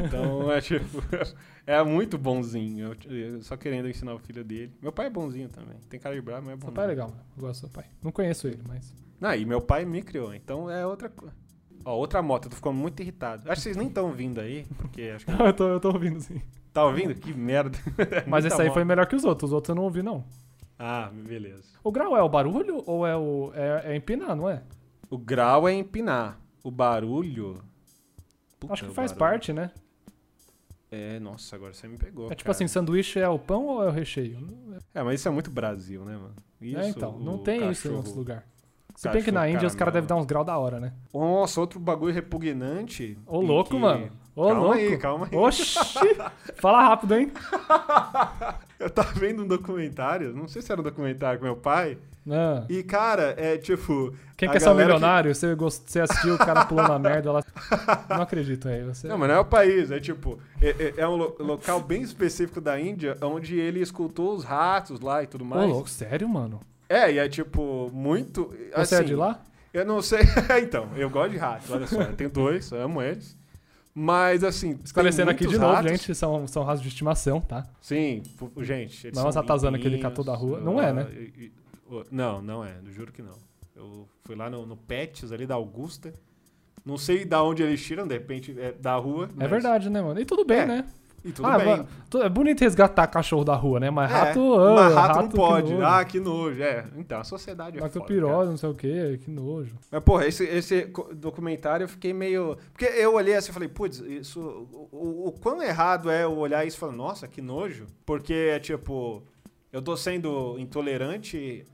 [0.06, 1.02] Então, é tipo...
[1.68, 2.96] É muito bonzinho.
[3.10, 4.74] Eu, só querendo ensinar o filho dele.
[4.82, 5.78] Meu pai é bonzinho também.
[5.90, 6.76] Tem cara de bravo, mas é Seu bonzinho.
[6.76, 7.22] pai é legal, mano.
[7.36, 7.92] Eu gosto do seu pai.
[8.02, 8.94] Não conheço ele, mas...
[9.20, 11.36] Não, e meu pai me criou, então é outra coisa.
[11.84, 13.50] Ó, outra moto, eu tô ficando muito irritado.
[13.52, 15.32] Acho que vocês nem estão ouvindo aí, porque acho que.
[15.32, 16.42] Não, eu tô, eu tô ouvindo, sim.
[16.74, 17.16] Tá ouvindo?
[17.16, 17.78] Que merda.
[17.98, 18.74] É Mas esse aí moto.
[18.76, 19.50] foi melhor que os outros.
[19.50, 20.24] Os outros eu não ouvi, não.
[20.78, 21.64] Ah, beleza.
[21.84, 23.52] O grau é o barulho ou é o...
[23.56, 24.64] É, é empinar, não é?
[25.10, 26.40] O grau é empinar.
[26.64, 27.64] O barulho.
[28.60, 29.20] Puta, Acho que faz barulho.
[29.32, 29.72] parte, né?
[30.89, 32.26] É, nossa, agora você me pegou.
[32.28, 32.52] É tipo cara.
[32.52, 34.39] assim, sanduíche é o pão ou é o recheio?
[34.96, 36.36] É, mas isso é muito Brasil, né, mano?
[36.62, 37.20] Isso, é, então.
[37.20, 38.43] Não tem isso em cachorro- outros lugares.
[38.96, 40.93] Se bem que na cachorro Índia os caras devem dar uns graus da hora, né?
[41.13, 43.15] Nossa, outro bagulho repugnante.
[43.28, 44.10] Ô, louco, que- mano.
[44.36, 44.74] Ô, calma louco.
[44.78, 45.38] aí, calma aí.
[45.38, 45.78] Oxi!
[46.56, 47.32] Fala rápido, hein?
[48.80, 51.98] Eu tava vendo um documentário, não sei se era um documentário com meu pai,
[52.30, 54.13] Ah, e, cara, é tipo...
[54.36, 55.34] quem quer ser um galera que- milionário?
[55.36, 55.84] Você, gost...
[55.90, 57.44] você assistiu o cara pulando na merda lá.
[58.10, 58.84] Não acredito aí.
[58.84, 59.08] Você...
[59.08, 62.02] Não, mas não é o país, é tipo, é, é- é um lo- local bem
[62.04, 65.70] específico da Índia, onde ele escultou os ratos lá e tudo Ô, mais.
[65.70, 66.60] louco, sério, mano?
[66.90, 68.54] É, e é tipo, muito.
[68.76, 69.42] Você assim, é de lá?
[69.74, 70.20] Eu não sei.
[70.62, 72.02] então, eu gosto de ratos, olha só.
[72.02, 73.36] Eu tenho dois, amo eles.
[74.00, 74.78] Mas, assim.
[74.84, 75.90] Esclarecendo aqui de novo, ratos.
[75.90, 77.66] gente, são, são raças de estimação, tá?
[77.82, 78.22] Sim,
[78.62, 79.12] gente.
[79.12, 80.60] Não é uma ratazana que ele catou da rua.
[80.60, 81.08] Não é, né?
[82.12, 82.76] não, não é.
[82.92, 83.36] Juro que não.
[83.76, 86.14] Eu fui lá no, no Pets ali da Augusta.
[86.86, 89.26] Não sei da onde eles tiram, de repente é da rua.
[89.26, 90.20] É mas- verdade, né, mano?
[90.20, 90.66] E tudo bem, É.
[90.68, 90.86] né?
[91.28, 91.86] E tudo Ah, bem.
[92.24, 93.90] é bonito resgatar cachorro da rua, né?
[93.90, 94.54] Mas É, rato.
[94.60, 95.74] ah, mas rato, não que pode.
[95.74, 95.86] nojo.
[95.86, 96.63] ah, que nojo.
[96.63, 98.00] É, então, a sociedade é foda, cara.
[98.00, 99.76] Lactopirose, não sei o que, que nojo.
[99.92, 102.58] Mas, porra, esse, esse documentário eu fiquei meio.
[102.72, 104.40] Porque eu olhei assim e falei, putz, isso.
[104.40, 107.86] O, o, o quão errado é eu olhar isso e falar, nossa, que nojo.
[108.06, 109.22] Porque é tipo,
[109.74, 111.66] eu tô sendo intolerante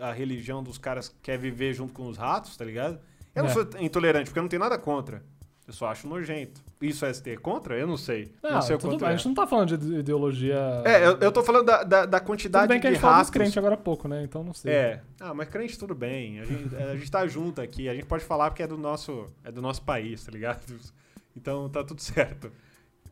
[0.00, 2.98] à religião dos caras que quer viver junto com os ratos, tá ligado?
[3.34, 3.52] Eu não É.
[3.52, 5.22] sou intolerante, porque eu não tenho nada contra.
[5.68, 6.63] Eu só acho nojento.
[6.88, 7.76] Isso é ST contra?
[7.78, 8.32] Eu não sei.
[8.42, 9.12] Não, não sei o tudo quanto bem, é.
[9.12, 10.58] a gente não tá falando de ideologia.
[10.84, 13.04] É, eu, eu tô falando da, da, da Tudo quantidade bem que a de gente
[13.04, 13.30] ratos.
[13.30, 14.22] crentes agora há pouco, né?
[14.22, 14.72] Então não sei.
[14.72, 15.02] É.
[15.20, 16.40] Ah, mas crente tudo bem.
[16.40, 17.88] A gente, a gente tá junto aqui.
[17.88, 20.60] A gente pode falar porque é do nosso, é do nosso país, tá ligado?
[21.36, 22.52] Então tá tudo certo.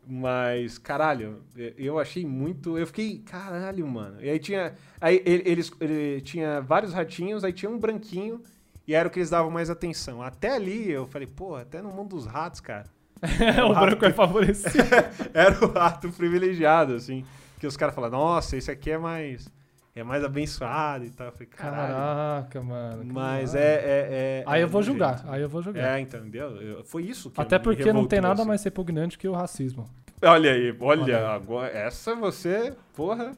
[0.07, 1.43] Mas, caralho,
[1.77, 2.77] eu achei muito.
[2.77, 4.21] Eu fiquei, caralho, mano.
[4.21, 4.75] E aí tinha.
[5.01, 5.73] Aí ele- eles.
[5.81, 8.41] Ele tinha vários ratinhos, aí tinha um branquinho,
[8.87, 10.21] e era o que eles davam mais atenção.
[10.23, 12.85] Até ali eu falei, pô, até no mundo dos ratos, cara.
[13.71, 14.73] o branco é favorecido.
[15.33, 17.25] Era o rato privilegiado, assim.
[17.59, 19.49] Que os caras falam, nossa, esse aqui é mais.
[19.95, 21.27] É mais abençoado e tal.
[21.27, 21.93] Eu falei, caralho.
[21.95, 23.05] Caraca, mano.
[23.05, 24.99] Mas é, é, é- Aí é eu vou nojento.
[24.99, 25.99] julgar, aí eu vou julgar.
[25.99, 26.57] É, então, entendeu?
[26.63, 28.49] Eu- Foi isso que Até porque não tem nada assim.
[28.49, 29.85] mais repugnante que o racismo.
[30.23, 31.25] Olha aí, olha, Olha aí.
[31.37, 33.33] agora essa você, porra.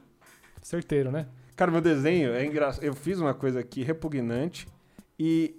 [0.63, 1.27] Certeiro, né?
[1.57, 2.85] Cara, meu desenho é engraçado.
[2.85, 4.67] Eu fiz uma coisa aqui repugnante
[5.19, 5.57] e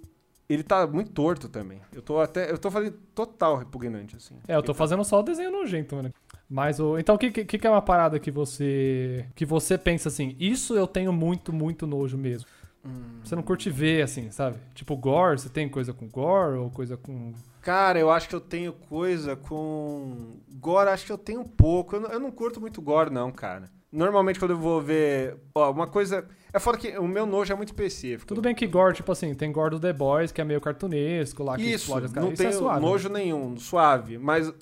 [0.48, 1.80] ele tá muito torto também.
[1.92, 4.36] Eu tô até, eu tô fazendo total repugnante assim.
[4.46, 6.12] É, eu tô fazendo só o desenho nojento, mano.
[6.48, 6.96] Mas o.
[6.98, 9.26] Então, o que, que, que é uma parada que você.
[9.34, 12.46] Que você pensa assim, isso eu tenho muito, muito nojo mesmo.
[12.86, 13.20] Hum.
[13.24, 14.56] Você não curte ver, assim, sabe?
[14.74, 17.32] Tipo, gore, você tem coisa com gore ou coisa com.
[17.60, 21.96] Cara, eu acho que eu tenho coisa com gore, acho que eu tenho um pouco.
[21.96, 23.68] Eu não, eu não curto muito gore não, cara.
[23.90, 27.56] Normalmente quando eu vou ver, ó, uma coisa, é foda que o meu nojo é
[27.56, 28.26] muito específico.
[28.26, 31.42] Tudo bem que gore, tipo assim, tem gore do The Boys, que é meio cartunesco
[31.42, 32.24] lá, que Isso, explode as caras.
[32.26, 32.80] não Isso tenho é suave.
[32.84, 32.86] né?
[32.90, 34.18] nojo nenhum, suave.
[34.18, 34.52] Mas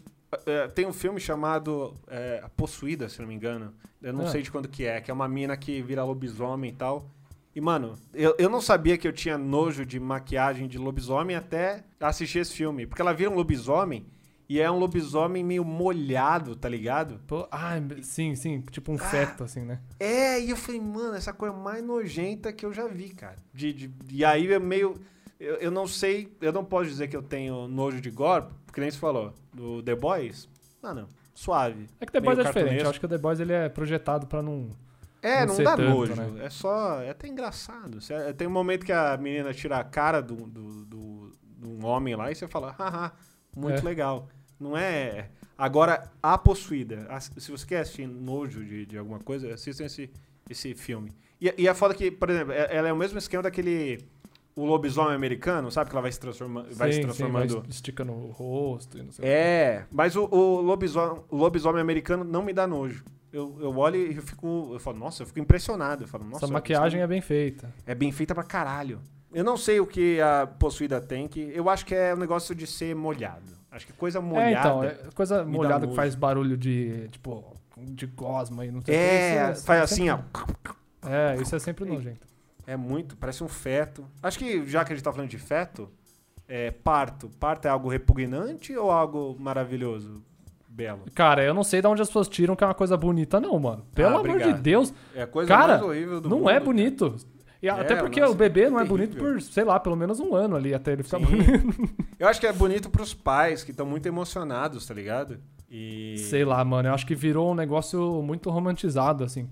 [0.47, 3.73] é, tem um filme chamado é, A Possuída, se não me engano.
[4.01, 4.29] Eu não Ah.
[4.29, 7.05] sei de quando que é, que é uma mina que vira lobisomem e tal.
[7.55, 11.85] E, mano, eu, eu não sabia que eu tinha nojo de maquiagem de lobisomem até
[12.01, 12.87] assistir esse filme.
[12.87, 14.05] Porque ela vira um lobisomem
[14.49, 17.21] e é um lobisomem meio molhado, tá ligado?
[17.27, 18.99] Pô, ah, sim, sim, tipo um Ah.
[18.99, 19.81] feto, assim, né?
[20.01, 23.37] É, e eu falei, mano, essa coisa mais nojenta que eu já vi, cara.
[23.53, 24.95] De, de- e aí é meio.
[25.39, 28.81] Eu, eu não sei, eu não posso dizer que eu tenho nojo de gore, porque
[28.81, 30.49] nem você falou, do The Boys.
[30.83, 31.87] Mano, suave.
[32.01, 32.83] É que The Boys é diferente.
[32.83, 34.71] Eu acho que o The Boys ele é projetado pra não.
[35.25, 36.15] É, Não não, dá tanto, nojo.
[36.15, 36.45] né?
[36.45, 37.01] É só.
[37.01, 38.01] É até engraçado.
[38.01, 41.85] Cê- Tem um momento que a menina tira a cara do, do, do- de um
[41.87, 43.13] homem lá e você fala, haha,
[43.57, 43.83] muito É.
[43.83, 44.29] legal.
[44.61, 45.31] Não é.
[45.57, 47.07] Agora, a possuída.
[47.09, 50.11] a- Se você quer assistir nojo de, de alguma coisa, assistam esse,
[50.51, 51.11] esse filme.
[51.41, 54.05] E, e é foda que, por exemplo, é- ela é o mesmo esquema daquele.
[54.57, 55.91] O lobisomem americano, sabe?
[55.91, 57.61] Que ela vai se, transforma, vai se Sim, sim, transformando.
[57.61, 61.81] vai esticando o rosto e não sei o É, mas o, o lobisomem, o lobisomem
[61.81, 63.05] americano não me dá nojo.
[63.35, 64.71] Eu, eu olho e eu fico.
[64.73, 66.05] Eu falo, nossa, eu fico impressionado.
[66.05, 67.73] Eu falo, nossa, Essa maquiagem é bem feita.
[67.85, 69.01] é bem feita pra caralho.
[69.33, 72.55] Eu não sei o que a possuída tem, que eu acho que é o negócio
[72.55, 73.51] de ser molhado.
[73.73, 74.49] Acho que coisa molhada.
[74.49, 78.95] É, então, é coisa molhada que faz barulho de, tipo, de gosma e não sei
[78.95, 79.53] o É, que.
[79.55, 80.21] Isso faz assim, ó.
[81.05, 82.25] É, isso é sempre nojento.
[82.67, 84.07] É muito, parece um feto.
[84.23, 85.91] Acho que já que a gente tá falando de feto,
[86.47, 87.29] é, parto.
[87.41, 90.23] Parto é algo repugnante ou algo maravilhoso?
[90.75, 91.03] Belo.
[91.15, 93.57] Cara, eu não sei de onde as pessoas tiram que é uma coisa bonita, não,
[93.61, 93.85] mano.
[93.95, 94.53] Pelo Ah, amor de.
[94.55, 96.51] Deus, É a coisa Cara, mais horrível do não mundo.
[96.51, 96.65] é cara.
[96.65, 97.15] bonito.
[97.63, 98.97] E até porque nossa, o bebê não é terrível.
[99.07, 101.25] bonito por, sei lá, pelo menos um ano ali até ele ficar Sim.
[101.27, 101.95] bonito.
[102.19, 105.39] Eu acho que é bonito pros pais que estão muito emocionados, tá ligado?
[105.71, 106.17] E.
[106.29, 106.89] Sei lá, mano.
[106.89, 109.49] Eu acho que virou um negócio muito romantizado, assim.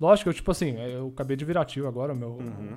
[0.00, 2.76] Lógico, eu, tipo assim, eu acabei de virar tio agora, meu, Uhum.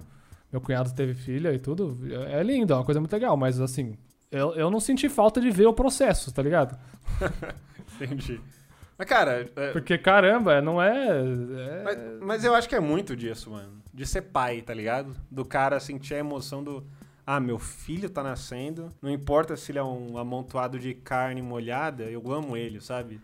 [0.51, 1.99] meu cunhado teve filha e tudo.
[2.25, 3.95] É é lindo, é uma coisa muito legal, mas assim,
[4.31, 6.75] eu, eu não senti falta de ver o processo, tá ligado?
[8.03, 8.41] Entendi.
[8.97, 11.07] Mas, cara, é- Porque, caramba, não é.
[11.09, 13.81] é- Mas, mas eu acho que é muito disso, mano.
[13.93, 15.15] De ser pai, tá ligado?
[15.29, 16.85] Do cara sentir a emoção do.
[17.25, 18.89] Ah, meu filho tá nascendo.
[19.01, 23.19] Não importa se ele é um amontoado de carne molhada, eu amo ele, sabe?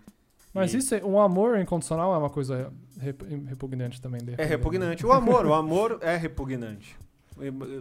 [0.54, 4.22] Mas E- isso, é- um amor incondicional é uma coisa rep- repugnante também.
[4.22, 4.50] de É repente.
[4.50, 5.06] repugnante.
[5.06, 6.96] O amor, o amor é repugnante.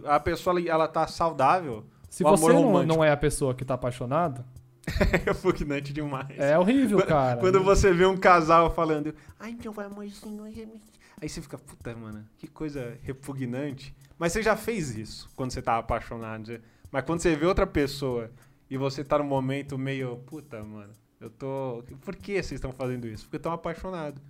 [0.05, 3.65] A pessoa, ela tá saudável, Se O amor você não, não é a pessoa que
[3.65, 4.45] tá apaixonado,
[5.13, 6.27] é repugnante demais.
[6.37, 7.39] é horrível, cara.
[7.39, 10.81] Quando você vê um casal falando, ai meu amorzinho, meu-"
[11.21, 13.95] aí você fica, puta, mano, que coisa repugnante.
[14.17, 16.59] Mas você já fez isso quando você tá apaixonado.
[16.91, 18.31] Mas quando você vê outra pessoa
[18.69, 21.83] e você tá num momento meio, puta, mano, eu tô.
[22.01, 23.25] Por que vocês estão fazendo isso?
[23.25, 24.21] Porque estão apaixonados.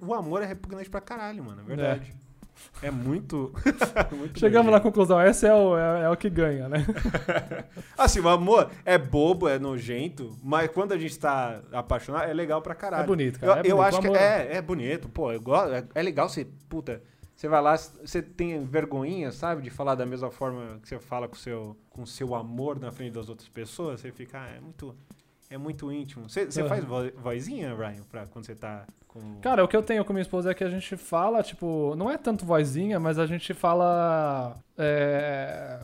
[0.00, 2.10] O amor é repugnante pra caralho, mano, é verdade.
[2.10, 2.23] É
[2.90, 3.52] muito.
[4.16, 6.84] muito Chegamos na conclusão, esse é o, é, é o que ganha, né?
[7.96, 12.60] Assim, o amor é bobo, é nojento, mas quando a gente tá apaixonado, é legal
[12.62, 13.04] pra caralho.
[13.04, 13.52] É bonito, cara.
[13.52, 13.88] Eu, é eu bonito.
[13.88, 15.32] acho O que é, é bonito, pô.
[15.32, 17.02] Eu gosto, é, é legal você, puta,
[17.34, 21.26] você vai lá, você tem vergonhinha, sabe, de falar da mesma forma que você fala
[21.28, 24.00] com o seu, com o seu amor na frente das outras pessoas.
[24.00, 24.94] Você fica, ah, é muito,
[25.50, 26.28] é muito íntimo.
[26.28, 26.68] Você, você Aham.
[26.68, 29.40] faz vo- vozinha, Ryan, pra quando você tá com.
[29.40, 32.10] Cara, o que eu tenho com minha esposa é que a gente fala, tipo, não
[32.10, 34.56] é tanto vozinha, mas a gente fala.
[34.76, 35.80] É...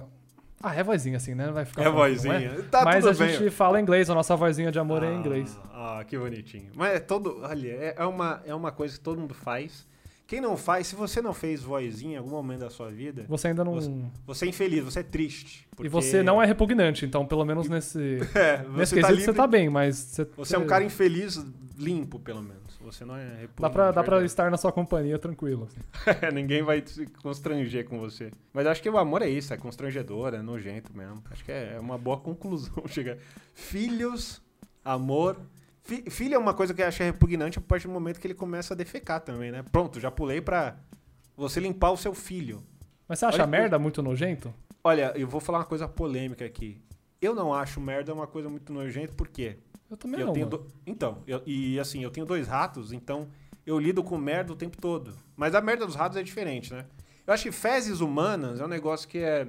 [0.63, 1.51] Ah, é vozinha assim, né?
[1.51, 2.63] Vai ficar é falando, não vozinha.
[2.71, 3.35] Tá mas tudo a bem.
[3.39, 5.59] gente fala inglês, a nossa vozinha de amor é em Ah, inglês.
[5.73, 6.71] Ah, que bonitinho.
[6.75, 7.41] Mas é todo.
[7.43, 9.89] Olha, é, é uma, é uma coisa que todo mundo faz.
[10.27, 13.49] Quem não faz, se você não fez vozinha em algum momento da sua vida, Você
[13.49, 13.75] ainda não.
[13.75, 13.91] Você-
[14.27, 15.67] você é infeliz, você é triste.
[15.83, 18.19] E você não é repugnante, então pelo menos nesse.
[18.37, 19.97] É, nesse você tá quesito você tá bem, mas.
[19.97, 21.43] Você, Você é um cara infeliz,
[21.77, 22.70] limpo, pelo menos.
[22.83, 23.61] Você não é repugnante.
[23.61, 25.69] Dá pra, dá pra estar na sua companhia tranquilo.
[25.71, 25.81] assim.
[26.33, 28.31] Ninguém vai se constranger com você.
[28.53, 31.23] Mas acho que o amor é isso, é constrangedor, é nojento mesmo.
[31.31, 33.17] Acho que é uma boa conclusão chegar.
[33.55, 34.41] Filhos,
[34.85, 35.37] amor.
[35.83, 38.35] Fi- filho é uma coisa que eu acho repugnante a partir do momento que ele
[38.35, 39.63] começa a defecar também, né?
[39.71, 40.77] Pronto, já pulei pra
[41.37, 42.63] você limpar o seu filho.
[43.07, 44.55] Mas você acha Olha merda muito nojento?
[44.83, 46.81] Olha, eu vou falar uma coisa polêmica aqui.
[47.21, 49.59] Eu não acho merda uma coisa muito nojenta, por quê?
[49.91, 50.49] Eu também Eu não.
[50.49, 53.29] do- Então, eu- e assim, eu tenho dois ratos, então
[53.67, 55.13] eu lido com merda o tempo todo.
[55.37, 56.87] Mas a merda dos ratos é diferente, né?
[57.27, 59.49] Eu acho que fezes humanas é um negócio que é,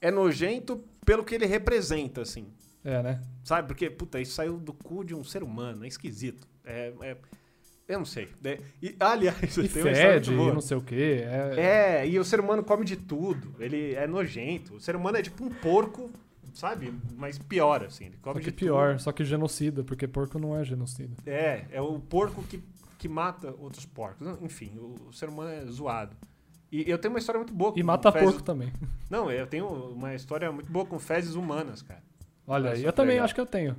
[0.00, 2.46] é nojento pelo que ele representa, assim.
[2.82, 3.20] É, né?
[3.42, 3.68] Sabe?
[3.68, 6.46] Porque, puta, isso saiu do cu de um ser humano, é esquisito.
[6.64, 6.92] É.
[7.02, 7.16] é-
[7.86, 8.28] eu não sei.
[8.42, 11.22] É- e, aliás, E tem uma fede, muito e não sei o quê.
[11.56, 13.54] É, É, e o ser humano come de tudo.
[13.58, 14.74] Ele é nojento.
[14.76, 16.10] O ser humano é tipo um porco,
[16.54, 16.94] sabe?
[17.16, 18.06] Mas pior, assim.
[18.06, 21.14] Ele só que pior, só que genocida, porque porco não é genocida.
[21.16, 21.28] tudo.
[21.28, 22.62] É, é o porco que,
[22.98, 24.26] que mata outros porcos.
[24.40, 26.16] Enfim, o, o ser humano é zoado.
[26.72, 28.72] E eu tenho uma história muito boa E com mata fezes- porco também.
[29.10, 32.02] Não, eu tenho uma história muito boa com fezes humanas, cara.
[32.46, 33.24] Olha eu também legal.
[33.26, 33.76] acho que eu tenho.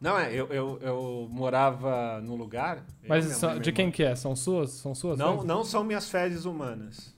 [0.00, 2.84] Não, é, eu, eu, eu morava num lugar.
[3.08, 4.14] Mas e de quem que é?
[4.14, 4.70] São suas?
[4.70, 5.18] São suas?
[5.18, 5.44] Não, fezes?
[5.46, 7.14] não são minhas fezes humanas.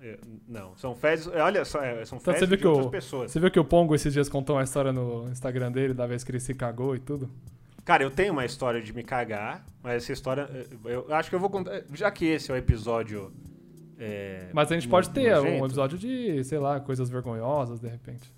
[0.00, 1.26] É, é, não, são fezes.
[1.26, 3.30] Olha só, é, são Então fezes de que outras o- pessoas.
[3.30, 6.24] Você viu que o Pongo esses dias contou uma história no Instagram dele, da vez
[6.24, 7.30] que ele se cagou e tudo?
[7.84, 10.48] Cara, eu tenho uma história de me cagar, mas essa história.
[10.84, 11.82] Eu acho que eu vou contar.
[11.94, 13.32] Já que esse é o episódio.
[13.98, 17.88] é, Mas a gente no- pode ter um episódio de, sei lá, coisas vergonhosas, de
[17.88, 18.30] repente.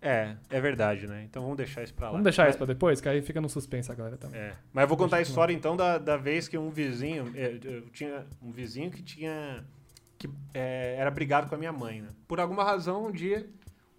[0.00, 1.24] É, é verdade, né?
[1.28, 2.12] Então vamos deixar isso pra lá.
[2.12, 4.38] Vamos deixar Mas- isso pra depois, que aí fica no suspense a galera também.
[4.40, 4.52] É.
[4.72, 7.32] Mas eu vou contar a história então da, da vez que um vizinho.
[7.34, 9.64] Eu tinha um vizinho que tinha.
[10.18, 12.08] Que eh, era brigado com a minha mãe, né?
[12.26, 13.48] Por alguma razão, um dia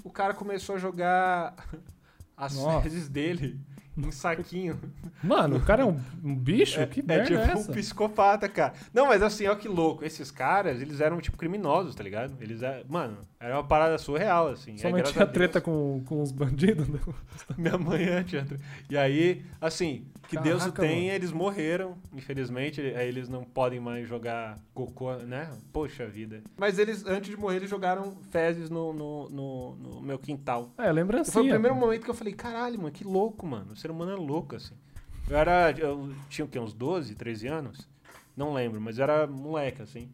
[0.04, 1.56] o cara começou a jogar
[2.36, 2.82] as Nossa.
[2.82, 3.60] fezes dele
[3.98, 4.80] em saquinho.
[5.24, 6.86] Mano, o cara é um, um bicho?
[6.88, 7.72] que merda tipo é essa?
[7.72, 8.74] um psicopata, cara.
[8.94, 10.06] Não, mas assim, olha que louco.
[10.06, 12.36] Esses caras, eles eram tipo criminosos, tá ligado?
[12.42, 14.78] Eles, é- mano, era uma parada surreal, assim.
[14.78, 16.88] Sua Aí, mãe tinha treta com, com os bandidos?
[16.88, 17.00] né?
[17.58, 18.64] Minha mãe é, tinha treta.
[18.90, 21.10] E aí, assim, que Deus o Caraca, mano.
[21.10, 21.96] eles morreram.
[22.14, 25.50] Infelizmente, aí eles não podem mais jogar cocô, né?
[25.72, 26.42] Poxa vida.
[26.58, 30.70] Mas eles, antes de morrer, eles jogaram fezes no, no, no- no meu quintal.
[30.78, 31.32] É, E lembrancinha.
[31.34, 33.72] foi o primeiro momento que eu falei, caralho, mano, que louco, mano.
[33.72, 34.76] O ser humano é louco, assim.
[35.30, 35.72] Eu era.
[35.72, 36.60] Eu tinha o quê?
[36.60, 37.88] Uns 12, 13 anos?
[38.36, 40.10] Não lembro, mas era moleque, assim.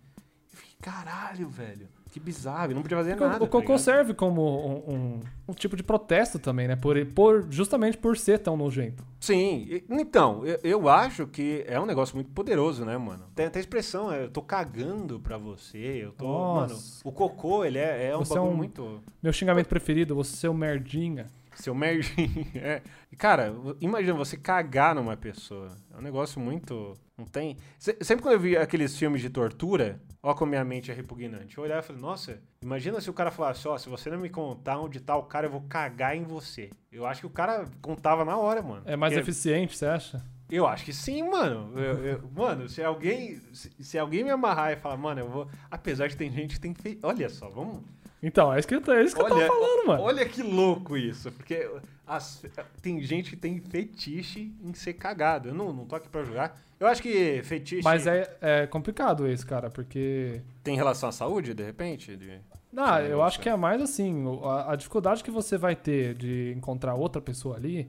[0.52, 1.88] Eu fiquei, caralho, velho.
[2.12, 2.72] Que bizarro.
[2.72, 3.38] Eu não podia fazer O nada.
[3.38, 3.78] o tá cocô ligado?
[3.80, 6.76] serve como um, um- um tipo de protesto também, né?
[6.76, 9.04] Por, por, justamente por ser tão nojento.
[9.20, 13.26] Sim, então, eu, eu acho que é um negócio muito poderoso, né, mano?
[13.34, 16.26] Tem até a expressão, é, eu tô cagando pra você, eu tô.
[16.26, 16.74] Nossa.
[16.76, 19.04] Mano, o cocô, ele é, é um Você é bagulho um- muito.
[19.22, 21.26] Meu xingamento preferido, você ser o merdinha.
[21.56, 22.46] Seu merdinho.
[22.56, 22.82] É.
[23.18, 25.68] Cara, imagina você cagar numa pessoa.
[25.94, 26.94] É um negócio muito.
[27.18, 27.58] Não tem.
[27.78, 31.58] Se- Sempre quando eu vi aqueles filmes de tortura, ó como minha mente é repugnante.
[31.58, 34.30] Eu olhava e falei, nossa, imagina se o cara falasse, ó, se você não me
[34.30, 36.70] contar onde tá o cara, eu vou cagar em você.
[36.92, 38.82] Eu acho que o cara contava na hora, mano.
[38.86, 40.24] É mais Porque- eficiente, você acha?
[40.50, 41.72] Eu acho que sim, mano.
[41.80, 43.40] Eu- eu- mano, se alguém.
[43.54, 45.48] Se, se alguém me amarrar e falar, mano, eu vou.
[45.72, 47.00] Apesar de tem gente que tem feito.
[47.08, 47.82] Olha só, vamos.
[48.24, 50.02] Então, é isso que, eu- é isso que eu Olha, tava falando, mano.
[50.04, 51.30] Olha que louco isso.
[51.34, 51.70] Porque
[52.08, 52.42] as-
[52.82, 55.50] tem gente que tem fetiche em ser cagado.
[55.50, 56.58] Eu não, não tô aqui pra julgar.
[56.80, 60.42] Eu acho que fetiche Mas é, é complicado isso, cara, porque.
[60.64, 62.16] tem relação à saúde, de repente?
[62.16, 62.30] De...
[62.30, 66.54] Esse eu acho que é mais assim, a, a dificuldade que você vai ter de
[66.58, 67.88] encontrar outra pessoa ali.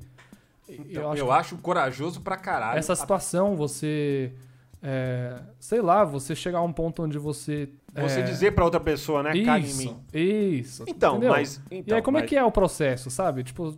[0.68, 2.78] Então, eu acho que corajoso pra caralho.
[2.78, 4.32] essa situação, você.
[4.86, 7.70] É, sei lá, você chegar a um ponto onde você.
[7.94, 9.30] Você é, dizer pra outra pessoa, né?
[9.44, 10.04] Caga em Isso, mim.
[10.12, 10.84] isso.
[10.86, 11.30] Então, entendeu?
[11.30, 11.60] mas.
[11.70, 13.42] E Então, aí, como mas, é que é o processo, sabe?
[13.44, 13.76] Tipo,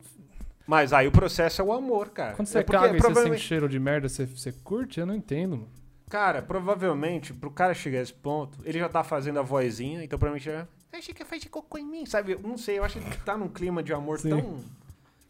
[0.67, 2.35] Mas aí o processo é o amor, cara.
[2.35, 4.99] quando você é porque caga e você provavelmente- sente cheiro de merda, você, você curte?
[4.99, 5.69] Eu não entendo, mano.
[6.11, 10.19] Cara, provavelmente, pro cara chegar a esse ponto, ele já tá fazendo a vozinha, então
[10.19, 10.67] provavelmente já.
[10.93, 12.33] Achei que faz cocô em mim, sabe?
[12.33, 14.31] Eu não sei, eu acho que tá num clima de amor Sim.
[14.31, 14.61] tão.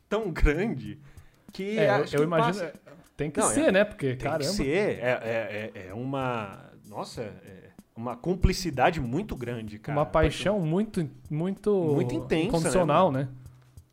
[0.09, 0.99] tão grande
[1.53, 1.79] que.
[1.79, 2.55] É, eu, acho eu que imagino.
[2.65, 2.73] passa-
[3.17, 3.85] Tem que Não, ser, é- né?
[3.85, 4.39] Porque, Tem caramba.
[4.45, 4.99] que ser.
[5.01, 6.71] É, é, é, é uma.
[6.87, 9.99] Nossa, é uma cumplicidade muito grande, cara.
[9.99, 13.29] uma paixão muito, muito, Muito intensa, incondicional, né, né?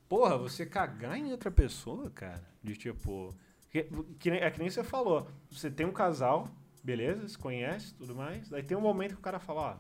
[0.10, 2.44] Porra, você cagar em outra pessoa, cara.
[2.62, 3.34] De tipo.
[3.70, 3.88] Que,
[4.30, 5.28] é que nem você falou.
[5.50, 6.48] Você tem um casal,
[6.84, 8.48] beleza, se conhece tudo mais.
[8.50, 9.80] Daí tem um momento que o cara fala,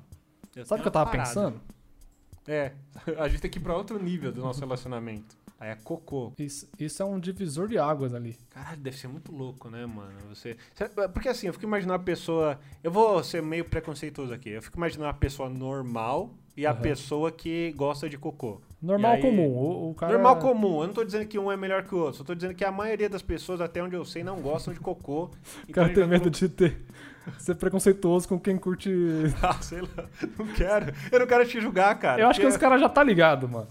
[0.57, 0.63] ó.
[0.63, 1.29] Sabe o que eu tava parada.
[1.29, 1.61] pensando?
[2.47, 2.71] É,
[3.19, 5.37] a gente tem que ir pra outro nível do nosso relacionamento.
[5.63, 6.33] Aí é cocô.
[6.37, 8.35] Isso, isso é um divisor de águas ali.
[8.49, 10.11] Caralho, deve ser muito louco, né, mano?
[10.27, 10.57] Você.
[10.75, 12.59] Cê- Porque assim, eu fico imaginando a pessoa.
[12.83, 14.49] Eu vou ser meio preconceituoso aqui.
[14.49, 16.81] Eu fico imaginando a pessoa normal e a Aham.
[16.81, 18.59] pessoa que gosta de cocô.
[18.81, 19.47] Normal aí- comum.
[19.47, 21.99] O, o cara Normal comum, eu não tô dizendo que um é melhor que o
[21.99, 24.73] outro, só tô dizendo que a maioria das pessoas, até onde eu sei, não gostam
[24.73, 25.27] de cocô.
[25.63, 26.81] O Então cara tem medo de ter,
[27.39, 28.91] ser preconceituoso com quem curte.
[29.41, 30.93] Ah, sei lá, não quero.
[31.09, 32.21] Eu não quero te julgar, cara.
[32.21, 33.67] Eu acho que os caras já tá ligado, mano.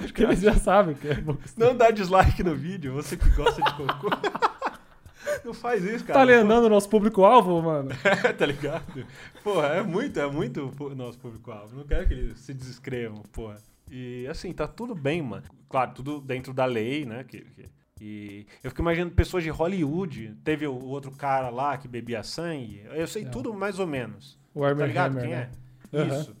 [0.00, 1.36] Acho que eles já sabem que é bom.
[1.56, 4.08] Não dá dislike no vídeo, você que gosta de cocô.
[5.44, 6.14] não faz isso, cara.
[6.14, 7.90] Tá alienando o nosso público-alvo, mano?
[8.04, 9.06] É, tá ligado?
[9.42, 11.76] Porra, é muito, é muito o nosso público-alvo.
[11.76, 13.56] Não quero que eles se desescrevam, porra.
[13.90, 15.44] E assim, tá tudo bem, mano.
[15.68, 17.24] Claro, tudo dentro da lei, né?
[17.24, 20.36] Que, que- e eu fico imaginando pessoas de Hollywood.
[20.44, 22.82] Teve o, outro cara lá que bebia sangue.
[22.92, 23.28] Eu sei É.
[23.28, 24.38] tudo mais ou menos.
[24.54, 25.50] O Tá Armor ligado Hammer, quem né?
[25.92, 26.18] é?
[26.18, 26.36] Isso.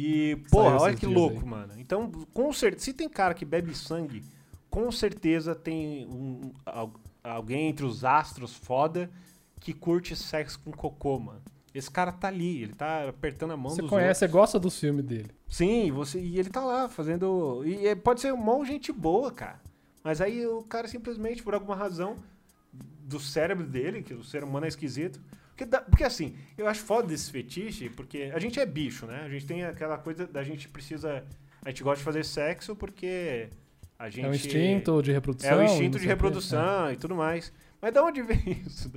[0.00, 1.44] E, porra, Saiu olha que louco, aí.
[1.44, 1.72] mano.
[1.78, 4.22] Então, com certeza, se tem cara que bebe sangue,
[4.70, 6.92] com certeza tem um- al-
[7.24, 9.10] alguém entre os astros foda
[9.60, 11.42] que curte sexo com cocô, mano.
[11.74, 14.40] Esse cara tá ali, ele tá apertando a mão Você dos conhece, você outros.
[14.40, 15.30] gosta dos filmes dele.
[15.48, 17.62] Sim, você, e ele tá lá fazendo.
[17.66, 19.60] E pode ser mó gente boa, cara.
[20.04, 22.16] Mas aí o cara simplesmente, por alguma razão,
[23.00, 25.20] do cérebro dele, que o ser humano é esquisito.
[25.58, 29.22] Porque, porque assim, eu acho foda desse fetiche, porque a gente é bicho, né?
[29.24, 31.24] A gente tem aquela coisa da gente precisa.
[31.64, 33.48] A gente gosta de fazer sexo porque
[33.98, 34.24] a gente.
[34.24, 35.50] É um instinto de reprodução.
[35.50, 37.52] É o não instinto de reprodução e tudo mais.
[37.82, 38.92] Mas da onde vem isso?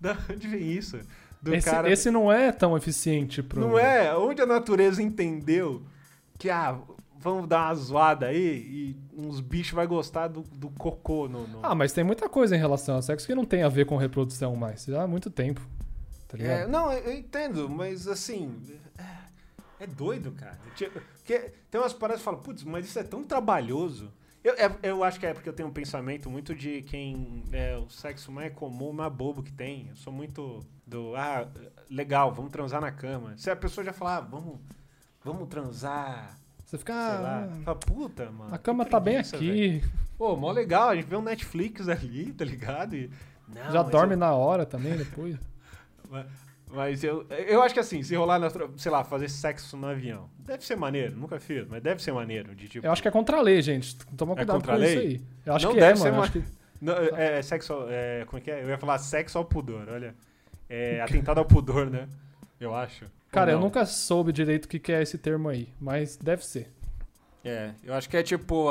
[0.00, 0.98] Da onde vem isso?
[1.42, 1.90] Do Esse, cara.
[1.90, 3.60] esse não é tão eficiente pro.
[3.60, 4.16] Não é?
[4.16, 5.82] Onde a natureza entendeu
[6.38, 6.78] que, ah,
[7.18, 11.46] vamos dar uma zoada aí e uns bichos vai gostar do, do cocô no.
[11.46, 13.86] no- Ah, mas tem muita coisa em relação ao sexo que não tem a ver
[13.86, 14.84] com reprodução mais.
[14.84, 15.60] Já há muito tempo.
[16.28, 16.36] Tá?
[16.38, 18.54] É, não, eu eu entendo, mas assim.
[18.98, 20.58] É, é doido, cara.
[20.74, 24.12] Tipo, Porque tem umas paradas que falam, putz, mas isso é tão trabalhoso.
[24.44, 27.76] Eu, é- eu acho que é porque eu tenho um pensamento muito de quem é
[27.76, 29.88] o sexo mais comum, mais bobo que tem.
[29.88, 31.48] Eu sou muito do, ah,
[31.90, 33.34] legal, vamos transar na cama.
[33.36, 34.60] Se a pessoa já falar, ah, vamos,
[35.24, 36.92] vamos transar, Você fica.
[36.92, 37.48] sei lá.
[37.50, 38.54] Ah, Fala, puta, mano.
[38.54, 39.84] a cama tá bem preguiça, velho." aqui.
[40.18, 42.94] Pô, mó legal, a gente vê um Netflix ali, tá ligado?
[42.96, 43.10] E,
[43.48, 45.36] não, já dorme eu- na hora também depois.
[46.10, 46.26] Mas,
[46.68, 50.28] mas eu, eu acho que assim, se rolar, na, sei lá, fazer sexo no avião,
[50.38, 52.54] deve ser maneiro, nunca fiz, mas deve ser maneiro.
[52.54, 53.96] De, tipo, Eu acho que é contra a lei, gente.
[54.16, 55.06] Toma É cuidado contra com a isso lei?
[55.08, 55.20] aí.
[55.44, 56.22] Eu acho Não que deve é, ser mano.
[56.22, 56.44] uma- que...
[56.80, 57.72] Não, é, é sexo.
[57.88, 58.62] É, como é que é?
[58.62, 60.14] Eu ia falar sexo ao pudor, olha.
[60.68, 62.08] É atentado ao pudor, né?
[62.60, 63.04] Eu acho.
[63.30, 66.72] Cara, eu nunca soube direito o que que é esse termo aí, mas deve ser.
[67.44, 68.68] É, eu acho que é tipo.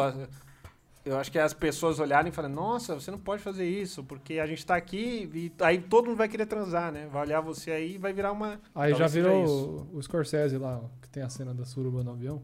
[1.06, 4.04] Eu acho que é as pessoas olharem e falarem, nossa, você não pode fazer isso,
[4.04, 7.08] porque a gente tá aqui e aí todo mundo vai querer transar, né?
[7.12, 8.60] Vai olhar você aí e vai virar uma.
[8.74, 12.04] Aí já Talvez seja virou o, o Scorsese lá, que tem a cena da suruba
[12.04, 12.42] no avião.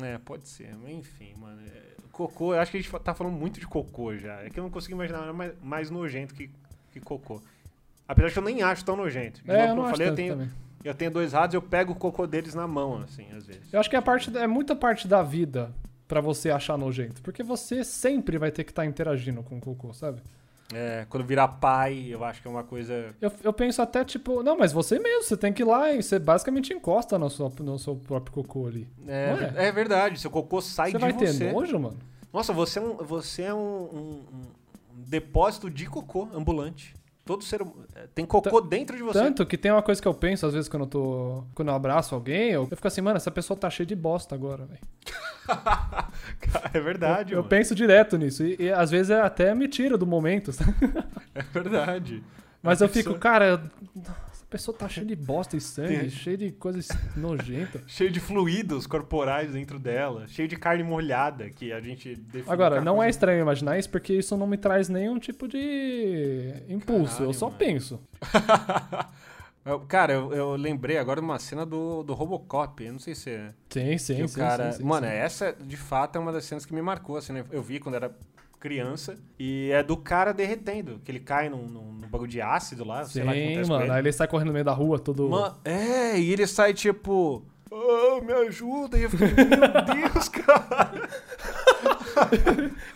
[0.00, 1.60] É, pode ser, mas enfim, mano.
[1.66, 4.40] é, Cocô, eu acho que a gente tá falando muito de cocô já.
[4.42, 6.50] É que eu não consigo imaginar nada mais, mais nojento que,
[6.92, 7.40] que cocô.
[8.06, 9.42] Apesar de que eu nem acho tão nojento.
[9.42, 10.50] De É, novo, eu não acho falei, eu tenho, também.
[10.84, 13.72] Eu tenho dois ratos, eu pego o cocô deles na mão, assim, às vezes.
[13.72, 15.72] Eu acho que é, parte, é muita parte da vida
[16.08, 17.20] pra você achar nojento.
[17.22, 20.20] Porque você sempre vai ter que estar interagindo com o cocô, sabe?
[20.72, 23.12] É, quando virar pai, eu acho que é uma coisa.
[23.20, 26.00] Eu, eu penso até tipo, não, mas você mesmo, você tem que ir lá e
[26.02, 28.88] você basicamente encosta no seu, no seu próprio cocô ali.
[29.08, 29.66] É, é?
[29.66, 31.52] é verdade, seu cocô sai você de vai ter você.
[31.52, 31.98] nojo, mano?
[32.32, 34.24] Nossa, você é um, você é um, um-
[34.96, 36.94] um depósito de cocô ambulante.
[37.30, 39.16] Todo ser hum- é, tem cocô dentro de você.
[39.16, 41.44] Tanto que tem uma coisa que eu penso, às vezes, quando eu tô.
[41.54, 44.34] Quando eu abraço alguém, eu, eu fico assim, mano, essa pessoa tá cheia de bosta
[44.34, 44.80] agora, velho.
[46.74, 48.42] é verdade, Eu, eu penso direto nisso.
[48.44, 50.50] E, e às vezes é até me tira do momento?
[51.32, 52.24] É verdade.
[52.60, 53.62] Mas A eu pessoa- fico, cara,
[54.29, 57.82] essa pessoa tá cheia de bosta e sangue, cheia de coisas nojentas.
[57.88, 62.50] Cheio de fluidos corporais dentro dela, cheio de carne molhada que a gente define.
[62.52, 66.52] Agora, não é coisa- estranho imaginar isso porque isso não me traz nenhum tipo de
[66.68, 67.12] impulso.
[67.14, 67.58] Caralho, eu só mano.
[67.58, 68.00] penso.
[69.88, 72.82] Cara, eu, eu lembrei agora de uma cena do, do Robocop.
[72.82, 73.38] Eu não sei se.
[73.68, 74.40] Sim, sim, que o sim.
[74.40, 74.72] cara.
[74.72, 75.12] sim, sim, Mano, sim.
[75.12, 77.16] essa de fato é uma das cenas que me marcou.
[77.16, 77.44] Assim, né?
[77.50, 78.10] Eu vi quando era
[78.60, 79.16] criança.
[79.38, 83.04] E é do cara derretendo, que ele cai num, num, num bagulho de ácido lá,
[83.04, 83.84] sei lá o que Sim, acontece com mano.
[83.86, 83.92] ele.
[83.92, 85.28] Aí ele sai correndo no meio da rua, todo.
[85.28, 87.42] Ma- é, e ele sai tipo.
[87.72, 88.98] Ah, me ajuda!
[88.98, 91.08] E eu fiquei, meu Deus, cara!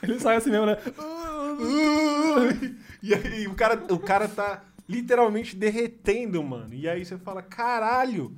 [0.03, 0.77] Ele sai assim mesmo, né?
[3.03, 6.73] e aí o cara, o cara tá literalmente derretendo, mano.
[6.75, 8.33] E aí você fala, caralho,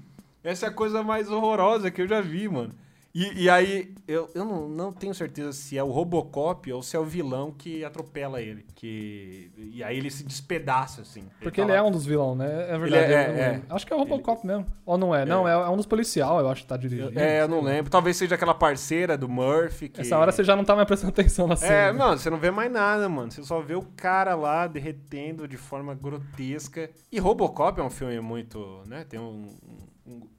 [0.45, 2.73] essa é a coisa mais horrorosa que eu já vi, mano.
[3.17, 6.95] E, e aí, eu, eu não, não tenho certeza se é o Robocop ou se
[6.99, 8.67] é o vilão que atropela ele.
[8.75, 11.23] Que, e aí ele se despedaça, assim.
[11.41, 12.67] Porque tá ele é um dos vilões, né?
[12.69, 13.05] É verdade.
[13.05, 13.63] Ele é- é, não é.
[13.71, 14.67] Acho que é o Robocop mesmo.
[14.85, 15.25] Ou não é?
[15.25, 17.19] Não, é, é um dos policial, eu acho que tá dirigindo.
[17.19, 17.91] É, eu não lembro.
[17.91, 19.89] Talvez seja aquela parceira do Murphy.
[19.89, 20.03] Que...
[20.03, 21.73] Essa hora você já não tá mais prestando atenção na cena.
[21.73, 23.33] É, mano, você não vê mais nada, mano.
[23.33, 26.91] Você só vê o cara lá derretendo de forma grotesca.
[27.11, 29.07] E Robocop é um filme muito, né?
[29.09, 29.57] Tem um.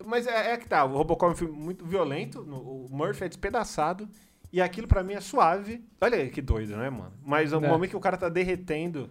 [0.05, 2.41] Mas é, é que tá, o Robocop é um filme muito violento.
[2.41, 4.07] o Murphy é despedaçado.
[4.51, 5.83] E aquilo pra mim é suave.
[5.99, 7.11] Olha aí que doido, né, mano?
[7.25, 7.67] Mas o É.
[7.67, 9.09] momento que o cara tá derretendo.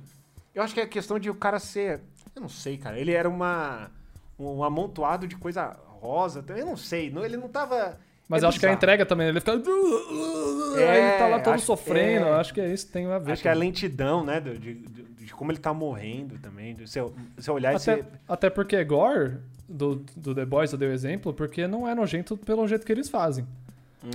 [0.54, 2.00] Eu acho que é questão de o cara ser.
[2.34, 2.98] Eu não sei, cara.
[2.98, 3.90] Ele era uma.
[4.38, 6.42] Um amontoado de coisa rosa.
[6.48, 7.10] Eu não sei.
[7.10, 7.98] não- Ele não tava.
[8.28, 9.52] Mas é eu acho que a entrega também, ele fica.
[10.78, 12.26] É, aí ele tá lá todo acho- sofrendo.
[12.26, 12.30] é.
[12.30, 13.32] eu Acho que é isso, tem a ver.
[13.32, 14.40] Acho que é a lentidão, né?
[14.40, 16.74] De, de- de como ele tá morrendo também.
[16.74, 17.00] de Você,
[17.36, 18.04] você olhar Até, você.
[18.28, 19.38] até porque Gore,
[19.68, 22.92] do, do The Boys, eu dei o exemplo, porque não é nojento pelo jeito que
[22.92, 23.46] eles fazem.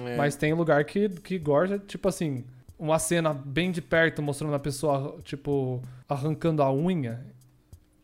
[0.06, 2.46] É, Mas tem lugar que, que é tipo assim,
[2.80, 7.26] uma cena bem de perto mostrando a pessoa, tipo, arrancando a unha,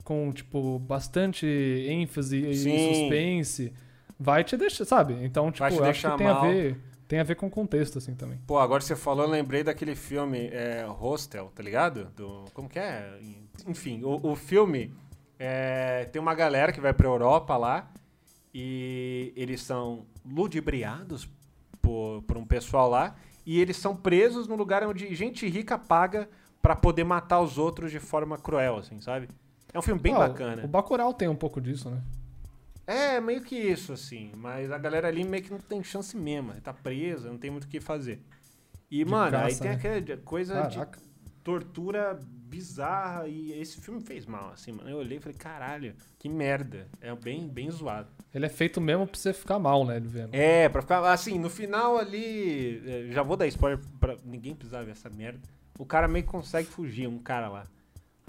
[0.04, 3.74] com, tipo, bastante ênfase e suspense,
[4.20, 5.18] vai te deixar, sabe?
[5.22, 6.38] Então, tipo, acho que tem mal.
[6.38, 6.78] a ver.
[7.08, 8.38] Tem a ver com contexto, assim, também.
[8.46, 12.12] Pô, agora você falou, eu lembrei daquele filme é, Hostel, tá ligado?
[12.14, 13.18] Do, como que é?
[13.66, 14.94] Enfim, o, o filme
[15.40, 17.92] é, tem uma galera que vai pra Europa lá
[18.54, 21.30] e eles são ludibriados
[21.82, 23.16] por, por um pessoal lá
[23.46, 26.28] e eles são presos num lugar onde gente rica paga
[26.62, 29.30] pra poder matar os outros de forma cruel, assim, sabe?
[29.74, 30.66] É um filme bem Ah, bacana.
[30.66, 32.02] O Bacurau tem um pouco disso, né?
[32.86, 34.32] É, meio que isso, assim.
[34.36, 36.54] Mas a galera ali meio que não tem chance mesmo.
[36.62, 38.22] Tá presa, não tem muito o que fazer.
[38.90, 39.76] E, De mano, aí tem né?
[39.76, 40.70] aquela coisa Caraca.
[40.70, 40.80] de
[41.48, 43.26] tortura bizarra.
[43.26, 44.90] E esse filme fez mal, assim, mano.
[44.90, 46.90] Eu olhei e falei, caralho, que merda.
[47.00, 48.10] É bem, bem zoado.
[48.34, 50.36] Ele é feito mesmo pra você ficar mal, né, ele vendo.
[50.36, 51.10] É, pra ficar.
[51.10, 52.84] Assim, no final ali.
[52.86, 55.40] é, Já vou dar spoiler pra ninguém precisar ver essa merda.
[55.80, 57.64] O cara meio que consegue fugir, um cara lá.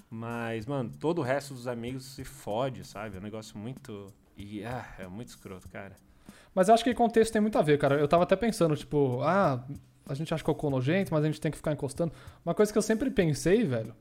[0.08, 3.16] Mas, mano, todo o resto dos amigos se fode, sabe?
[3.16, 4.06] É um negócio muito.
[4.36, 5.96] E, ah, é muito escroto, cara.
[6.54, 7.96] Mas eu acho que contexto tem muito a ver, cara.
[7.96, 9.66] Eu tava até pensando, tipo, ah,
[10.08, 12.12] a gente acha cocô nojento, mas a gente tem que ficar encostando.
[12.44, 13.94] Uma coisa que eu sempre pensei, velho,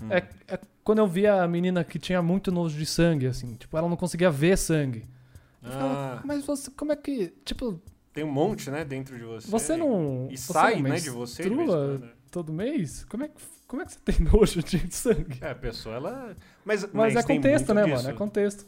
[0.00, 0.08] Hum.
[0.10, 3.54] é, é quando eu via a menina que tinha muito nojo de sangue, assim.
[3.54, 5.04] Tipo, ela não conseguia ver sangue.
[5.62, 7.80] Eu ficava, Ah, mas você, como é que, tipo,
[8.12, 9.48] tem um monte, né, dentro de você.
[9.50, 10.26] você não...
[10.30, 12.10] E você sai, não né, de você de menstrua quando, né?
[12.30, 13.04] todo mês?
[13.04, 13.34] Como é, que,
[13.68, 15.38] como é que você tem nojo de sangue?
[15.40, 16.34] É, a pessoa, ela.
[16.64, 18.02] Mas, Mas, é tem contexto, muito né, disso.
[18.04, 18.14] mano?
[18.14, 18.66] É contexto.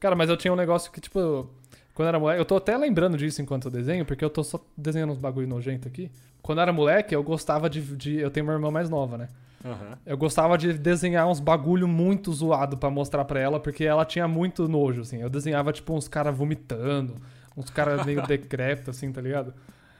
[0.00, 1.48] Cara, mas eu tinha um negócio que, tipo,
[1.94, 4.42] quando eu era moleque, eu tô até lembrando disso enquanto eu desenho, porque eu tô
[4.44, 6.10] só desenhando uns bagulho nojento aqui.
[6.42, 9.28] Quando eu era moleque, eu gostava de, de- Eu tenho uma irmã mais nova, né?
[9.64, 9.98] Aham.
[10.06, 14.26] Eu gostava de desenhar uns bagulho muito zoado pra mostrar pra ela, porque ela tinha
[14.26, 15.20] muito nojo, assim.
[15.20, 17.16] Eu desenhava, tipo, uns caras vomitando,
[17.56, 19.52] uns caras meio decrépitos, assim, tá ligado?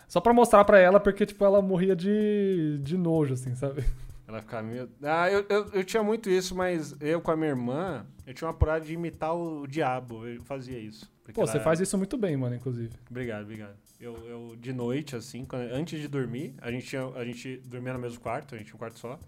[0.09, 3.85] Só pra mostrar pra ela, porque, tipo, ela morria de, de nojo, assim, sabe?
[4.27, 4.89] Ela ficava meio.
[5.03, 8.49] Ah, eu, eu, eu tinha muito isso, mas eu com a minha irmã, eu tinha
[8.49, 10.27] uma parada de imitar o diabo.
[10.27, 11.11] Eu fazia isso.
[11.33, 12.91] Pô, ela- você faz isso muito bem, mano, inclusive.
[13.11, 13.77] Obrigado, obrigado.
[14.01, 17.93] Eu, eu de noite, assim, quando- antes de dormir, a gente, tinha, a gente dormia
[17.93, 19.19] no mesmo quarto, a gente tinha um quarto só.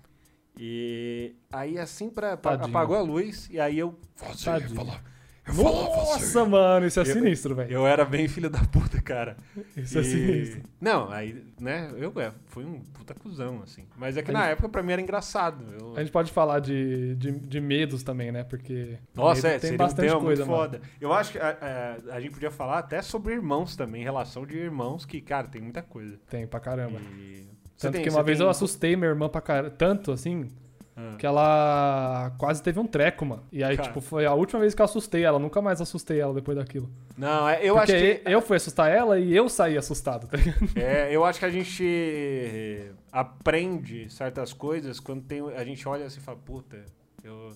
[0.58, 3.98] E aí, assim, pra, pra- apagou a luz, e aí eu.
[4.16, 4.74] Você Tadinho.
[4.74, 4.96] falou.
[5.44, 7.72] Eu Nossa, mano, isso é Eu- sinistro, velho.
[7.72, 9.36] Eu era bem filho da puta, cara.
[9.76, 10.62] Isso é E- sinistro.
[10.80, 13.84] Não, aí, né, eu é, fui um puta cuzão, assim.
[13.96, 15.64] Mas é que A na gente- época pra mim era engraçado.
[15.80, 18.44] Eu- A gente pode falar de, de, de medos também, né?
[18.44, 18.98] Porque.
[19.14, 20.72] Nossa, é, tem seria um bastante tema coisa, muito mano.
[20.74, 20.80] foda.
[21.00, 24.56] Eu acho que a, a- a gente podia falar até sobre irmãos também, relação de
[24.56, 26.20] irmãos, que, cara, tem muita coisa.
[26.30, 27.00] Tem pra caramba.
[27.18, 27.50] E...
[27.78, 29.70] Tanto tem- que uma vez tem- eu assustei minha irmã pra caramba.
[29.70, 30.48] Tanto assim,
[30.94, 31.16] Ah.
[31.18, 33.42] que ela quase teve um treco, mano.
[33.50, 33.88] E aí, Cara.
[33.88, 35.38] tipo, foi a última vez que eu assustei ela.
[35.38, 36.90] Nunca mais assustei ela depois daquilo.
[37.16, 38.22] Não, é, eu Porque acho que...
[38.30, 40.58] eu fui assustar ela e eu saí assustado, tá ligado?
[40.76, 46.18] É, eu acho que a gente aprende certas coisas quando tem, a gente olha assim
[46.20, 46.84] e fala, puta,
[47.24, 47.52] eu...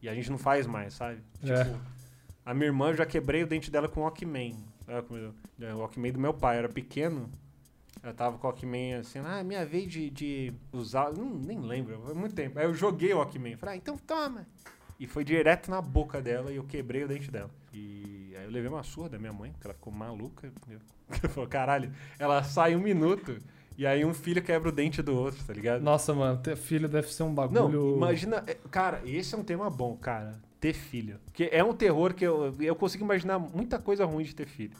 [0.00, 1.20] E a gente não faz mais, sabe?
[1.42, 1.64] É.
[1.64, 1.76] Tipo,
[2.44, 4.56] a minha irmã, eu já quebrei o dente dela com o Walkman.
[4.86, 7.28] É, O Walkman do meu pai, eu era pequeno.
[8.08, 12.00] Eu tava com o Walkman assim, ah, minha vez de, de usar, não, nem lembro,
[12.04, 12.58] foi muito tempo.
[12.58, 14.46] Aí eu joguei o Walkman, falei, ah, então toma.
[14.98, 17.50] E foi direto na boca dela e eu quebrei o dente dela.
[17.72, 20.50] E aí eu levei uma surra da minha mãe, porque ela ficou maluca.
[21.22, 23.38] Eu falei, caralho, ela sai um minuto
[23.76, 25.82] E aí um filho quebra o dente do outro, tá ligado?
[25.82, 27.96] Nossa, mano, ter filho deve ser um Não, bagulho.
[27.96, 28.42] imagina.
[28.46, 30.34] é, Cara, esse é um tema bom, cara.
[30.60, 31.20] Ter filho.
[31.26, 34.76] Porque é um terror que eu, eu consigo imaginar muita coisa ruim de ter filho.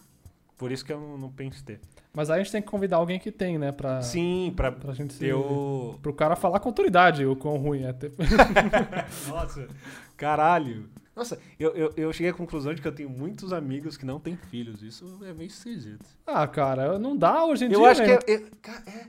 [0.56, 1.80] Por isso que eu não, não penso ter.
[2.12, 3.70] Mas aí a gente tem que convidar alguém que tem, né?
[3.70, 5.20] Pra, Sim, pra pra gente se.
[5.20, 5.98] ter o.
[6.02, 8.12] Pro cara falar com autoridade o quão ruim é ter.
[9.28, 9.68] Nossa,
[10.16, 10.88] caralho.
[11.14, 14.20] Nossa, eu, eu, eu cheguei à conclusão de que eu tenho muitos amigos que não
[14.20, 14.82] têm filhos.
[14.82, 16.04] Isso é meio esquisito.
[16.26, 17.90] ah, cara, não dá hoje em Eu dia.
[17.90, 18.18] acho que né?
[18.26, 19.06] é, é- ca- é.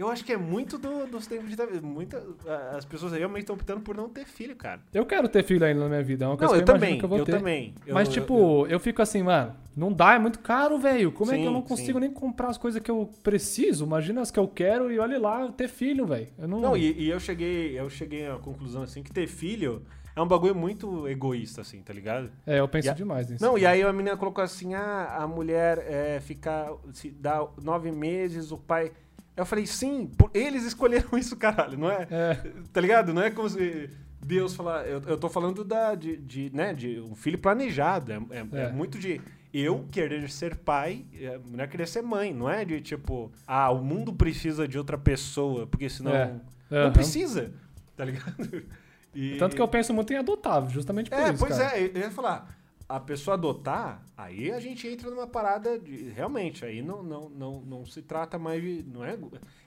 [0.00, 1.80] Eu acho que é muito do- dos tempos de.
[1.82, 2.24] Muita,
[2.74, 4.80] as pessoas realmente estão optando por não ter filho, cara.
[4.94, 6.24] Eu quero ter filho ainda na minha vida.
[6.24, 6.98] É uma coisa Não, eu que eu também.
[6.98, 7.32] que eu vou Eu ter.
[7.32, 7.74] também.
[7.86, 11.12] Eu- Mas, eu- tipo, eu, fico assim, mano, não dá, é muito caro, velho.
[11.12, 12.00] Como é que eu Sim, não consigo sim.
[12.00, 13.84] nem comprar as coisas que eu preciso?
[13.84, 16.28] Imagina as que eu quero e olha lá, eu ter filho, velho.
[16.38, 16.60] Eu não.
[16.60, 19.82] Não, e, e eu cheguei, eu cheguei à conclusão assim que ter filho
[20.16, 22.30] é um bagulho muito egoísta, assim, tá ligado?
[22.46, 23.44] É, eu penso E demais nisso.
[23.44, 26.70] Não, e aí a menina colocou assim: ah, a mulher é, ficar.
[26.92, 28.92] Se dá nove meses, o pai.
[29.40, 32.06] Eu falei, sim, eles escolheram isso, caralho, não é?
[32.10, 32.34] É,
[32.72, 33.12] Tá ligado?
[33.14, 33.90] Não é como se
[34.24, 34.86] Deus falar.
[34.86, 38.12] Eu, eu tô falando da, de, de, né, de um filho planejado.
[38.12, 38.72] É, é- é É.
[38.72, 39.20] muito de
[39.52, 43.70] eu querer ser pai, é, não é querer ser mãe, não é de tipo, ah,
[43.70, 46.14] o mundo precisa de outra pessoa, porque senão.
[46.14, 46.32] É.
[46.70, 46.92] Não aham.
[46.92, 47.52] precisa,
[47.96, 48.36] tá ligado?
[49.12, 51.38] E- Tanto que eu penso muito em adotar, justamente por é, isso.
[51.44, 51.76] pois cara.
[51.76, 52.48] é, eu ia falar,
[52.90, 56.10] a pessoa adotar, aí a gente entra numa parada de.
[56.10, 58.82] Realmente, aí não, não, não, não se trata mais de.
[58.82, 59.16] Não é,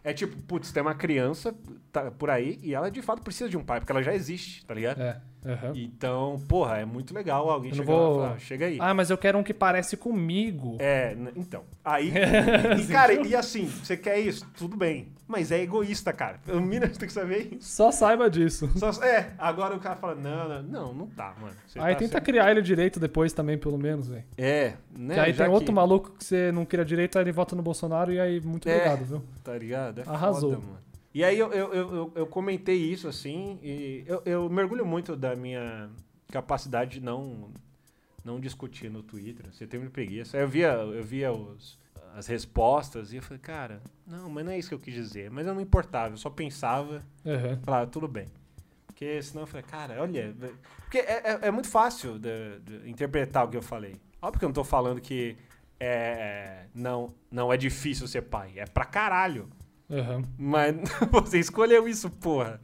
[0.03, 1.55] é tipo, putz, tem uma criança
[1.91, 4.65] tá, por aí e ela de fato precisa de um pai, porque ela já existe,
[4.65, 5.01] tá ligado?
[5.01, 5.21] É.
[5.45, 5.73] aham.
[5.75, 8.77] Então, porra, é muito legal alguém Eu chegar lá e vou- falar, chega aí.
[8.79, 10.77] Ah, mas eu quero um que parece comigo.
[10.79, 11.63] É, então.
[11.83, 12.11] Aí.
[12.81, 14.45] e, cara, e assim, você quer isso?
[14.57, 15.07] Tudo bem.
[15.25, 16.37] Mas é egoísta, cara.
[16.49, 17.69] O Minas tem que saber isso.
[17.75, 18.69] Só saiba disso.
[18.77, 21.55] Só- é, agora o cara fala, não, não, não, não tá, mano.
[21.65, 24.23] Você Aí tá tenta sendo- criar ele direito depois também, pelo menos, velho.
[24.37, 25.13] É, né?
[25.15, 27.55] que aí já tem outro que- maluco que você não queria direito, aí ele vota
[27.55, 28.73] no Bolsonaro e aí, muito É.
[28.75, 29.23] obrigado, viu?
[29.43, 30.01] Tá ligado?
[30.01, 30.51] É Arrasou.
[30.51, 30.77] foda, mano.
[31.13, 35.35] E aí eu, eu, eu, eu- comentei isso, assim, e eu, eu mergulho muito da
[35.35, 35.89] minha
[36.31, 37.51] capacidade de não,
[38.25, 39.45] não discutir no Twitter.
[39.53, 40.35] Você tem me preguiça.
[40.37, 41.77] Aí eu via, eu via os,
[42.15, 45.29] as respostas e eu falei, cara, não, mas não é isso que eu quis dizer.
[45.29, 47.59] Mas eu não importava, eu só pensava, Aham.
[47.63, 48.25] falava, tudo bem.
[48.87, 50.35] Porque senão eu falei, cara, olha.
[50.85, 53.95] Porque é, é, é muito fácil de, de interpretar o que eu falei.
[54.19, 55.37] Óbvio que eu não tô falando que
[55.79, 58.53] é, não, não é difícil ser pai.
[58.55, 59.47] É pra caralho.
[59.89, 60.23] Aham.
[60.37, 60.75] Mas
[61.11, 62.59] você escolheu isso, porra.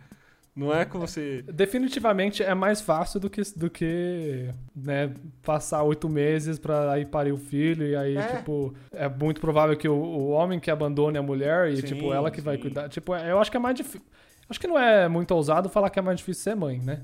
[0.55, 1.41] Não é como você.
[1.43, 7.32] Definitivamente é mais fácil do que, do que né, passar oito meses pra aí parir
[7.32, 8.38] o filho e aí, É.
[8.38, 12.11] tipo, é muito provável que o, o homem que abandone a mulher e, Sim, tipo,
[12.13, 12.61] ela que vai sim.
[12.63, 12.89] cuidar.
[12.89, 14.01] Tipo, eu acho que é mais difícil.
[14.49, 17.03] Acho que não é muito ousado falar que é mais difícil ser mãe, né?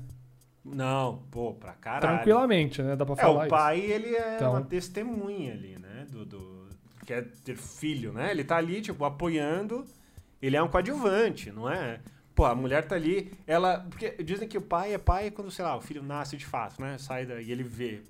[0.64, 2.00] Não, pô, pra caralho.
[2.16, 2.96] Tranquilamente, né?
[2.96, 4.50] Dá pra É, falar o pai, ele é Então.
[4.50, 6.06] uma testemunha ali, né?
[6.10, 6.66] Do, do.
[7.06, 8.32] Quer ter filho, né?
[8.32, 9.84] Ele tá ali, tipo, apoiando.
[10.46, 12.00] Ele é um coadjuvante, não é?
[12.34, 13.80] Pô, a mulher tá ali, ela.
[13.88, 16.80] Porque dizem que o pai é pai quando, sei lá, o filho nasce de fato,
[16.80, 16.98] né?
[16.98, 18.02] Sai daí e ele vê.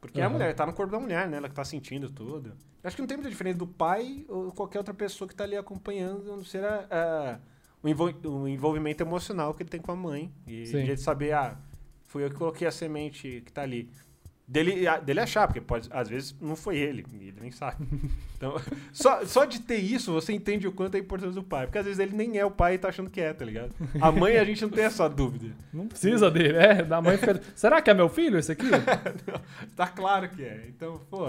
[0.00, 0.32] Porque a Aham.
[0.32, 1.36] mulher tá no corpo da mulher, né?
[1.36, 2.48] Ela que tá sentindo tudo.
[2.50, 5.44] Eu acho que não tem muita diferença do pai ou qualquer outra pessoa que tá
[5.44, 7.38] ali acompanhando, a não ser a, a-
[7.82, 10.32] o, envol- o envolvimento emocional que ele tem com a mãe.
[10.46, 10.84] E Sim.
[10.84, 11.58] de saber, ah,
[12.04, 13.90] fui eu que coloquei a semente que tá ali.
[14.48, 17.84] Dele, a- dele achar, porque pode, às vezes não foi ele, ele nem sabe.
[18.36, 18.54] Então,
[18.92, 21.64] só, só de ter isso, você entende o quanto é a importância do pai.
[21.64, 23.74] Porque às vezes ele nem é o pai e tá achando que é, tá ligado?
[23.98, 25.56] A mãe a gente não tem essa dúvida.
[25.72, 26.82] Não precisa dele, é.
[26.84, 27.40] Da mãe fica.
[27.54, 28.66] Será que é meu filho esse aqui?
[29.74, 30.66] Tá claro que é.
[30.68, 31.28] Então, pô,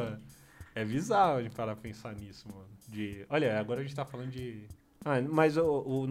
[0.76, 2.68] é bizarro de parar pra pensar nisso, mano.
[2.90, 4.64] De, olha, agora a gente tá falando de.
[5.06, 5.64] Ah, mas o,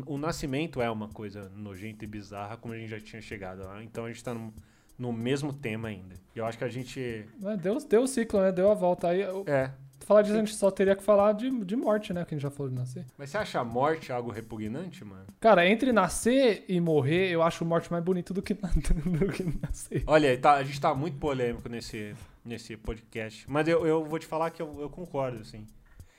[0.07, 3.63] o, o nascimento é uma coisa nojenta e bizarra, como a gente já tinha chegado
[3.65, 3.83] lá.
[3.85, 4.53] Então a gente tá no,
[4.99, 6.15] no mesmo tema ainda.
[6.35, 7.25] E eu acho que a gente.
[7.45, 8.53] É, Deu, deu o ciclo, né?
[8.53, 9.09] Deu a volta.
[9.09, 9.71] Aí, eu- É.
[10.01, 12.25] falar disso, a gente só teria que falar de, de morte, né?
[12.25, 13.05] Que a gente já falou de nascer.
[13.19, 15.25] Mas você acha a morte algo repugnante, mano?
[15.41, 20.05] Cara, entre nascer e morrer, eu acho morte mais bonito do que, do que nascer.
[20.07, 23.45] Olha, tá, a gente tá muito polêmico nesse, nesse podcast.
[23.51, 25.67] Mas eu, eu vou te falar que eu, eu concordo, assim.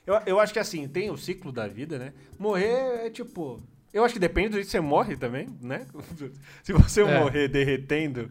[0.06, 2.14] Eu, eu acho que assim, tem o ciclo da vida, né?
[2.40, 3.62] Morrer é tipo.
[3.94, 5.86] Eu acho que depende do jeito que você morre também, né?
[6.64, 7.20] Se você É.
[7.20, 8.30] morrer derretendo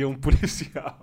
[0.00, 0.98] e um policial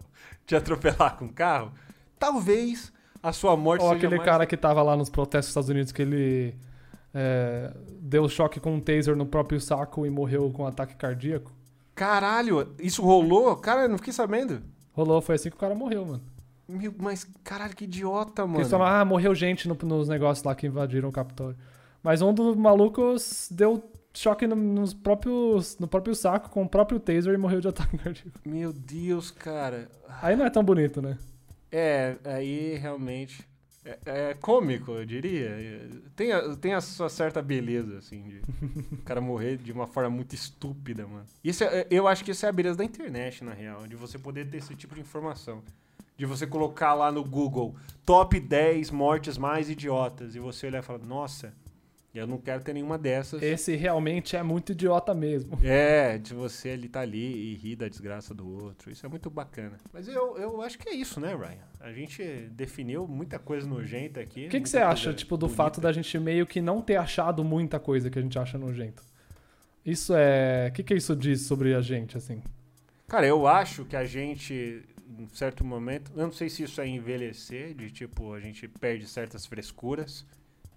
[0.45, 1.71] te atropelar com um carro,
[2.17, 4.25] talvez a sua morte Ou seja aquele mais...
[4.29, 6.55] cara que tava lá nos protestos dos Estados Unidos que ele
[7.13, 7.71] é,
[8.01, 11.51] deu choque com um taser no próprio saco e morreu com um ataque cardíaco.
[11.93, 13.55] Caralho, isso rolou?
[13.57, 14.61] Cara, eu não fiquei sabendo.
[14.93, 16.23] Rolou, foi assim que o cara morreu, mano.
[16.67, 18.59] Meu, mas caralho, que idiota, mano.
[18.59, 21.57] Eles falam, ah, morreu gente no- nos negócios lá que invadiram o Capitólio.
[22.01, 23.83] Mas um dos malucos deu
[24.13, 27.97] choque no, nos próprios, no próprio saco com o próprio taser e morreu de ataque
[27.97, 28.39] cardíaco.
[28.45, 29.89] Meu Deus, cara.
[30.21, 31.17] Aí não é tão bonito, né?
[31.71, 33.47] É, aí realmente.
[33.85, 35.49] É, é cômico, eu diria.
[36.15, 38.41] Tem a, tem a sua certa beleza, assim, de
[38.93, 41.25] o cara morrer de uma forma muito estúpida, mano.
[41.43, 44.19] Isso é- eu acho que isso é a beleza da internet, na real, de você
[44.19, 45.63] poder ter esse tipo de informação.
[46.17, 47.73] De você colocar lá no Google
[48.05, 51.53] top 10 mortes mais idiotas e você olhar e falar, nossa,
[52.17, 53.41] eu não quero ter nenhuma dessas.
[53.41, 55.59] Esse realmente é muito idiota mesmo.
[55.63, 58.91] É, de você ali tá ali e rir da desgraça do outro.
[58.91, 59.77] Isso é muito bacana.
[59.93, 61.67] Mas eu, eu acho que é isso, né, Ryan?
[61.79, 64.47] A gente definiu muita coisa nojenta aqui.
[64.47, 65.63] O que, que você acha, tipo, do bonita.
[65.63, 69.03] fato da gente meio que não ter achado muita coisa que a gente acha nojento?
[69.85, 70.69] Isso é.
[70.69, 72.41] O que, que isso diz sobre a gente, assim?
[73.07, 76.87] Cara, eu acho que a gente, em certo momento, eu não sei se isso é
[76.87, 80.25] envelhecer, de tipo, a gente perde certas frescuras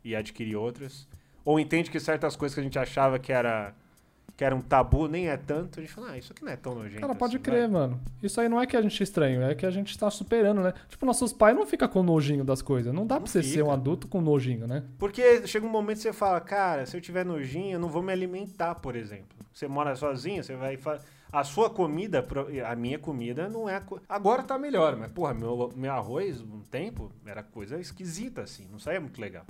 [0.05, 1.09] e adquire outras.
[1.45, 3.74] Ou entende que certas coisas que a gente achava que era,
[4.36, 5.78] que era um tabu nem é tanto.
[5.80, 7.01] A gente fala, ah, isso aqui não é tão nojento.
[7.01, 8.01] Cara, pode assim, crer, vai." mano.
[8.22, 10.62] Isso aí não é que a gente é estranho, é que a gente tá superando,
[10.62, 10.72] né?
[10.88, 12.93] Tipo, nossos pais não ficam com nojinho das coisas.
[12.95, 14.84] Não dá Não pra você ser um adulto com nojinho, né?
[14.99, 18.03] Porque chega um momento que você fala, cara, se eu tiver nojinho, eu não vou
[18.03, 19.36] me alimentar, por exemplo.
[19.53, 20.76] Você mora sozinho, você vai.
[20.76, 21.01] fa-
[21.32, 22.22] A sua comida,
[22.68, 23.80] a minha comida não é.
[23.80, 28.66] co- Agora tá melhor, mas, porra, meu, meu arroz, um tempo, era coisa esquisita, assim.
[28.70, 29.45] Não saía muito legal.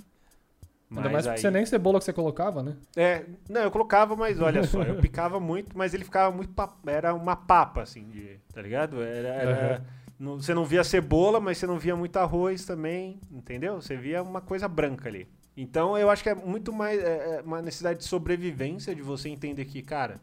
[0.91, 2.75] Ainda mais porque aí- você nem cebola que você colocava, né?
[2.95, 6.53] É, não, eu colocava, mas olha só, eu picava muito, mas ele ficava muito.
[6.85, 9.01] Era uma papa, assim, de, tá ligado?
[9.01, 9.27] Era.
[9.29, 9.85] era- Aham.
[10.19, 13.81] não- você não via cebola, mas você não via muito arroz também, entendeu?
[13.81, 15.27] Você via uma coisa branca ali.
[15.57, 19.29] Então eu acho que é muito mais é, é uma necessidade de sobrevivência de você
[19.29, 20.19] entender que, cara,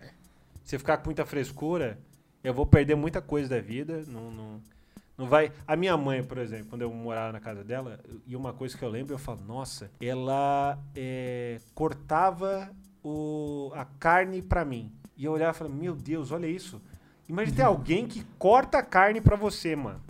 [0.65, 1.99] se eu ficar com muita frescura,
[2.43, 4.03] eu vou perder muita coisa da vida.
[4.09, 4.61] Não, não,
[5.21, 5.53] não vai.
[5.67, 8.85] A minha mãe, por exemplo, quando eu morava na casa dela, e uma coisa que
[8.85, 12.71] eu lembro, eu falo, nossa, ela é, cortava
[13.05, 14.91] o, a carne pra mim.
[15.17, 16.81] E eu olhava e falava, meu Deus, olha isso.
[17.29, 20.01] Imagina ter alguém que corta a carne pra você, mano.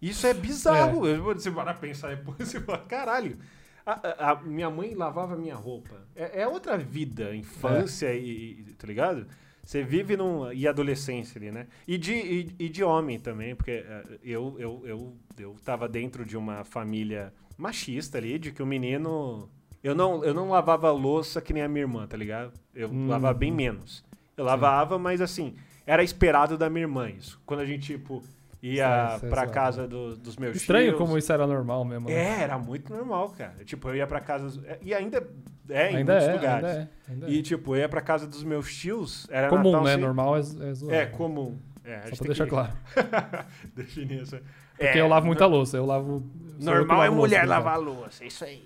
[0.00, 1.00] Isso é bizarro.
[1.22, 3.38] Vou- Você para pensar depois, você fala, caralho.
[3.86, 5.96] A, a- a minha mãe lavava minha roupa.
[6.14, 9.26] É, é outra vida, infância e, e- Tá ligado?
[9.64, 10.52] Você vive num.
[10.52, 11.66] E adolescência ali, né?
[11.88, 16.24] E de, e, e de homem também, porque eh, eu, eu, eu, eu tava dentro
[16.24, 19.48] de uma família machista ali, de que o menino.
[19.82, 22.52] Eu não, eu não lavava louça que nem a minha irmã, tá ligado?
[22.74, 23.08] Eu Hum.
[23.08, 24.04] lavava bem menos.
[24.36, 25.54] Eu lavava, mas assim,
[25.86, 27.40] era esperado da minha irmã isso.
[27.46, 28.22] Quando a gente, tipo,
[28.68, 30.98] ia sei, pra casa do- dos meus Estranho tios.
[30.98, 32.08] como isso era normal mesmo.
[32.08, 32.14] né?
[32.14, 33.64] É, era muito normal, cara.
[33.64, 34.60] Tipo, eu ia pra casa.
[34.82, 35.26] E ainda
[35.68, 36.64] é em ainda muitos é, lugares.
[36.70, 37.42] ainda é, ainda E, é.
[37.42, 39.26] tipo, eu ia pra casa dos meus tios.
[39.30, 39.96] Era Comum, Natal, né?
[39.96, 40.42] Normal é, é
[40.74, 40.94] zoado.
[40.94, 41.58] É, comum.
[41.84, 42.72] É, Só pra deixar que claro.
[43.76, 44.38] definir isso.
[44.76, 45.76] Porque É, eu lavo muita louça.
[45.76, 46.22] Eu lavo.
[46.58, 48.64] sou eu Normal é mulher lavar a louça, isso aí.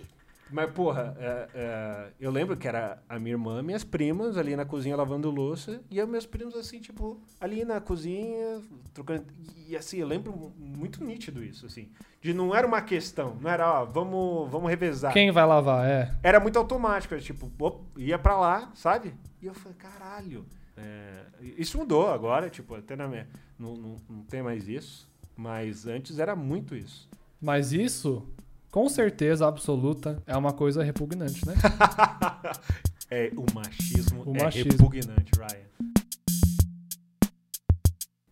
[0.50, 4.64] Mas, porra, é, é, eu lembro que era a minha irmã, minhas primas ali na
[4.64, 8.62] cozinha lavando louça, e eu meus primos assim, tipo, ali na cozinha,
[8.94, 9.24] trocando.
[9.66, 11.90] E assim, eu lembro mu- muito nítido isso, assim.
[12.22, 15.12] De não era uma questão, não era, ó, vamos, vamos revezar.
[15.12, 15.86] Quem vai lavar?
[15.86, 16.16] É.
[16.22, 19.14] Era muito automático, era tipo, op, ia pra lá, sabe?
[19.42, 20.46] E eu falei, caralho.
[20.76, 21.24] É,
[21.58, 23.28] isso mudou agora, tipo, até na minha.
[23.58, 25.06] Não, não, não tem mais isso.
[25.36, 27.08] Mas antes era muito isso.
[27.40, 28.26] Mas isso,
[28.70, 31.54] com certeza absoluta, é uma coisa repugnante, né?
[33.10, 34.72] é, o machismo O é machismo.
[34.72, 35.68] repugnante, Ryan.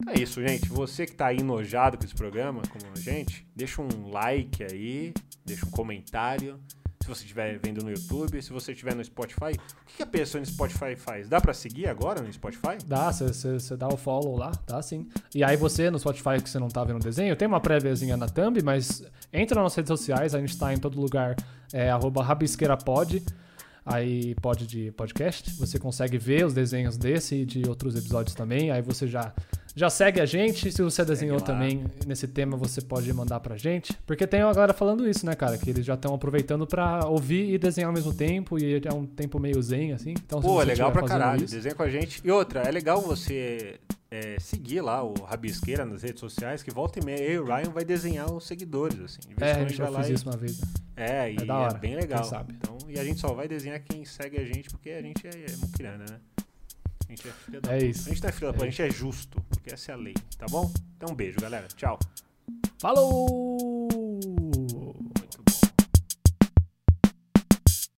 [0.01, 0.69] Então é isso, gente.
[0.69, 5.13] Você que tá aí enojado com esse programa, como a gente, deixa um like aí,
[5.45, 6.61] deixa um comentário.
[7.07, 10.41] Se você estiver vendo no YouTube, se você estiver no Spotify, o que a pessoa
[10.41, 11.29] no Spotify faz?
[11.29, 12.79] Dá pra seguir agora no Spotify?
[12.85, 15.09] Dá, você dá o follow lá, dá sim.
[15.33, 18.17] E aí você, no Spotify, que você não tá vendo o desenho, tem uma préviazinha
[18.17, 21.37] na thumb, mas entra nas redes sociais, a gente tá em todo lugar,
[21.73, 21.91] é
[22.25, 23.23] rabisqueirapod,
[23.85, 28.73] aí pod de podcast, você consegue ver os desenhos desse e de outros episódios também,
[28.73, 29.33] aí você já,
[29.77, 33.93] já segue a gente, se você desenhou também nesse tema, você pode mandar pra gente,
[34.07, 37.53] porque tem a galera falando isso, né, cara, que eles já estão aproveitando pra ouvir
[37.53, 40.65] e desenhar ao mesmo tempo, e é um tempo meio zen, assim, então Pô, é
[40.65, 41.45] legal pra caralho.
[41.45, 42.21] isso- Desenha com a gente.
[42.25, 43.79] E outra, é legal você
[44.11, 47.45] é, seguir lá o Rabisqueira nas redes sociais, que volta e meia, eu e o
[47.45, 49.19] Ryan vai desenhar os seguidores, assim.
[49.39, 50.67] É, a gente já vai lá fiz e- isso uma vez, né?
[50.97, 52.25] É, e É da hora, é bem legal.
[52.25, 52.55] sabe.
[52.57, 55.31] Então, e a gente só vai desenhar quem segue a gente, porque a gente é,
[55.53, 56.17] é muquirana, né?
[57.09, 57.87] A gente é filha da É puta.
[57.87, 58.09] isso.
[58.09, 59.99] A gente não é filha da puta, a gente é justo, porque essa é a
[59.99, 60.73] lei, tá bom?
[60.97, 61.69] Então um beijo, galera.
[61.77, 61.99] Tchau.
[62.79, 63.86] Falou!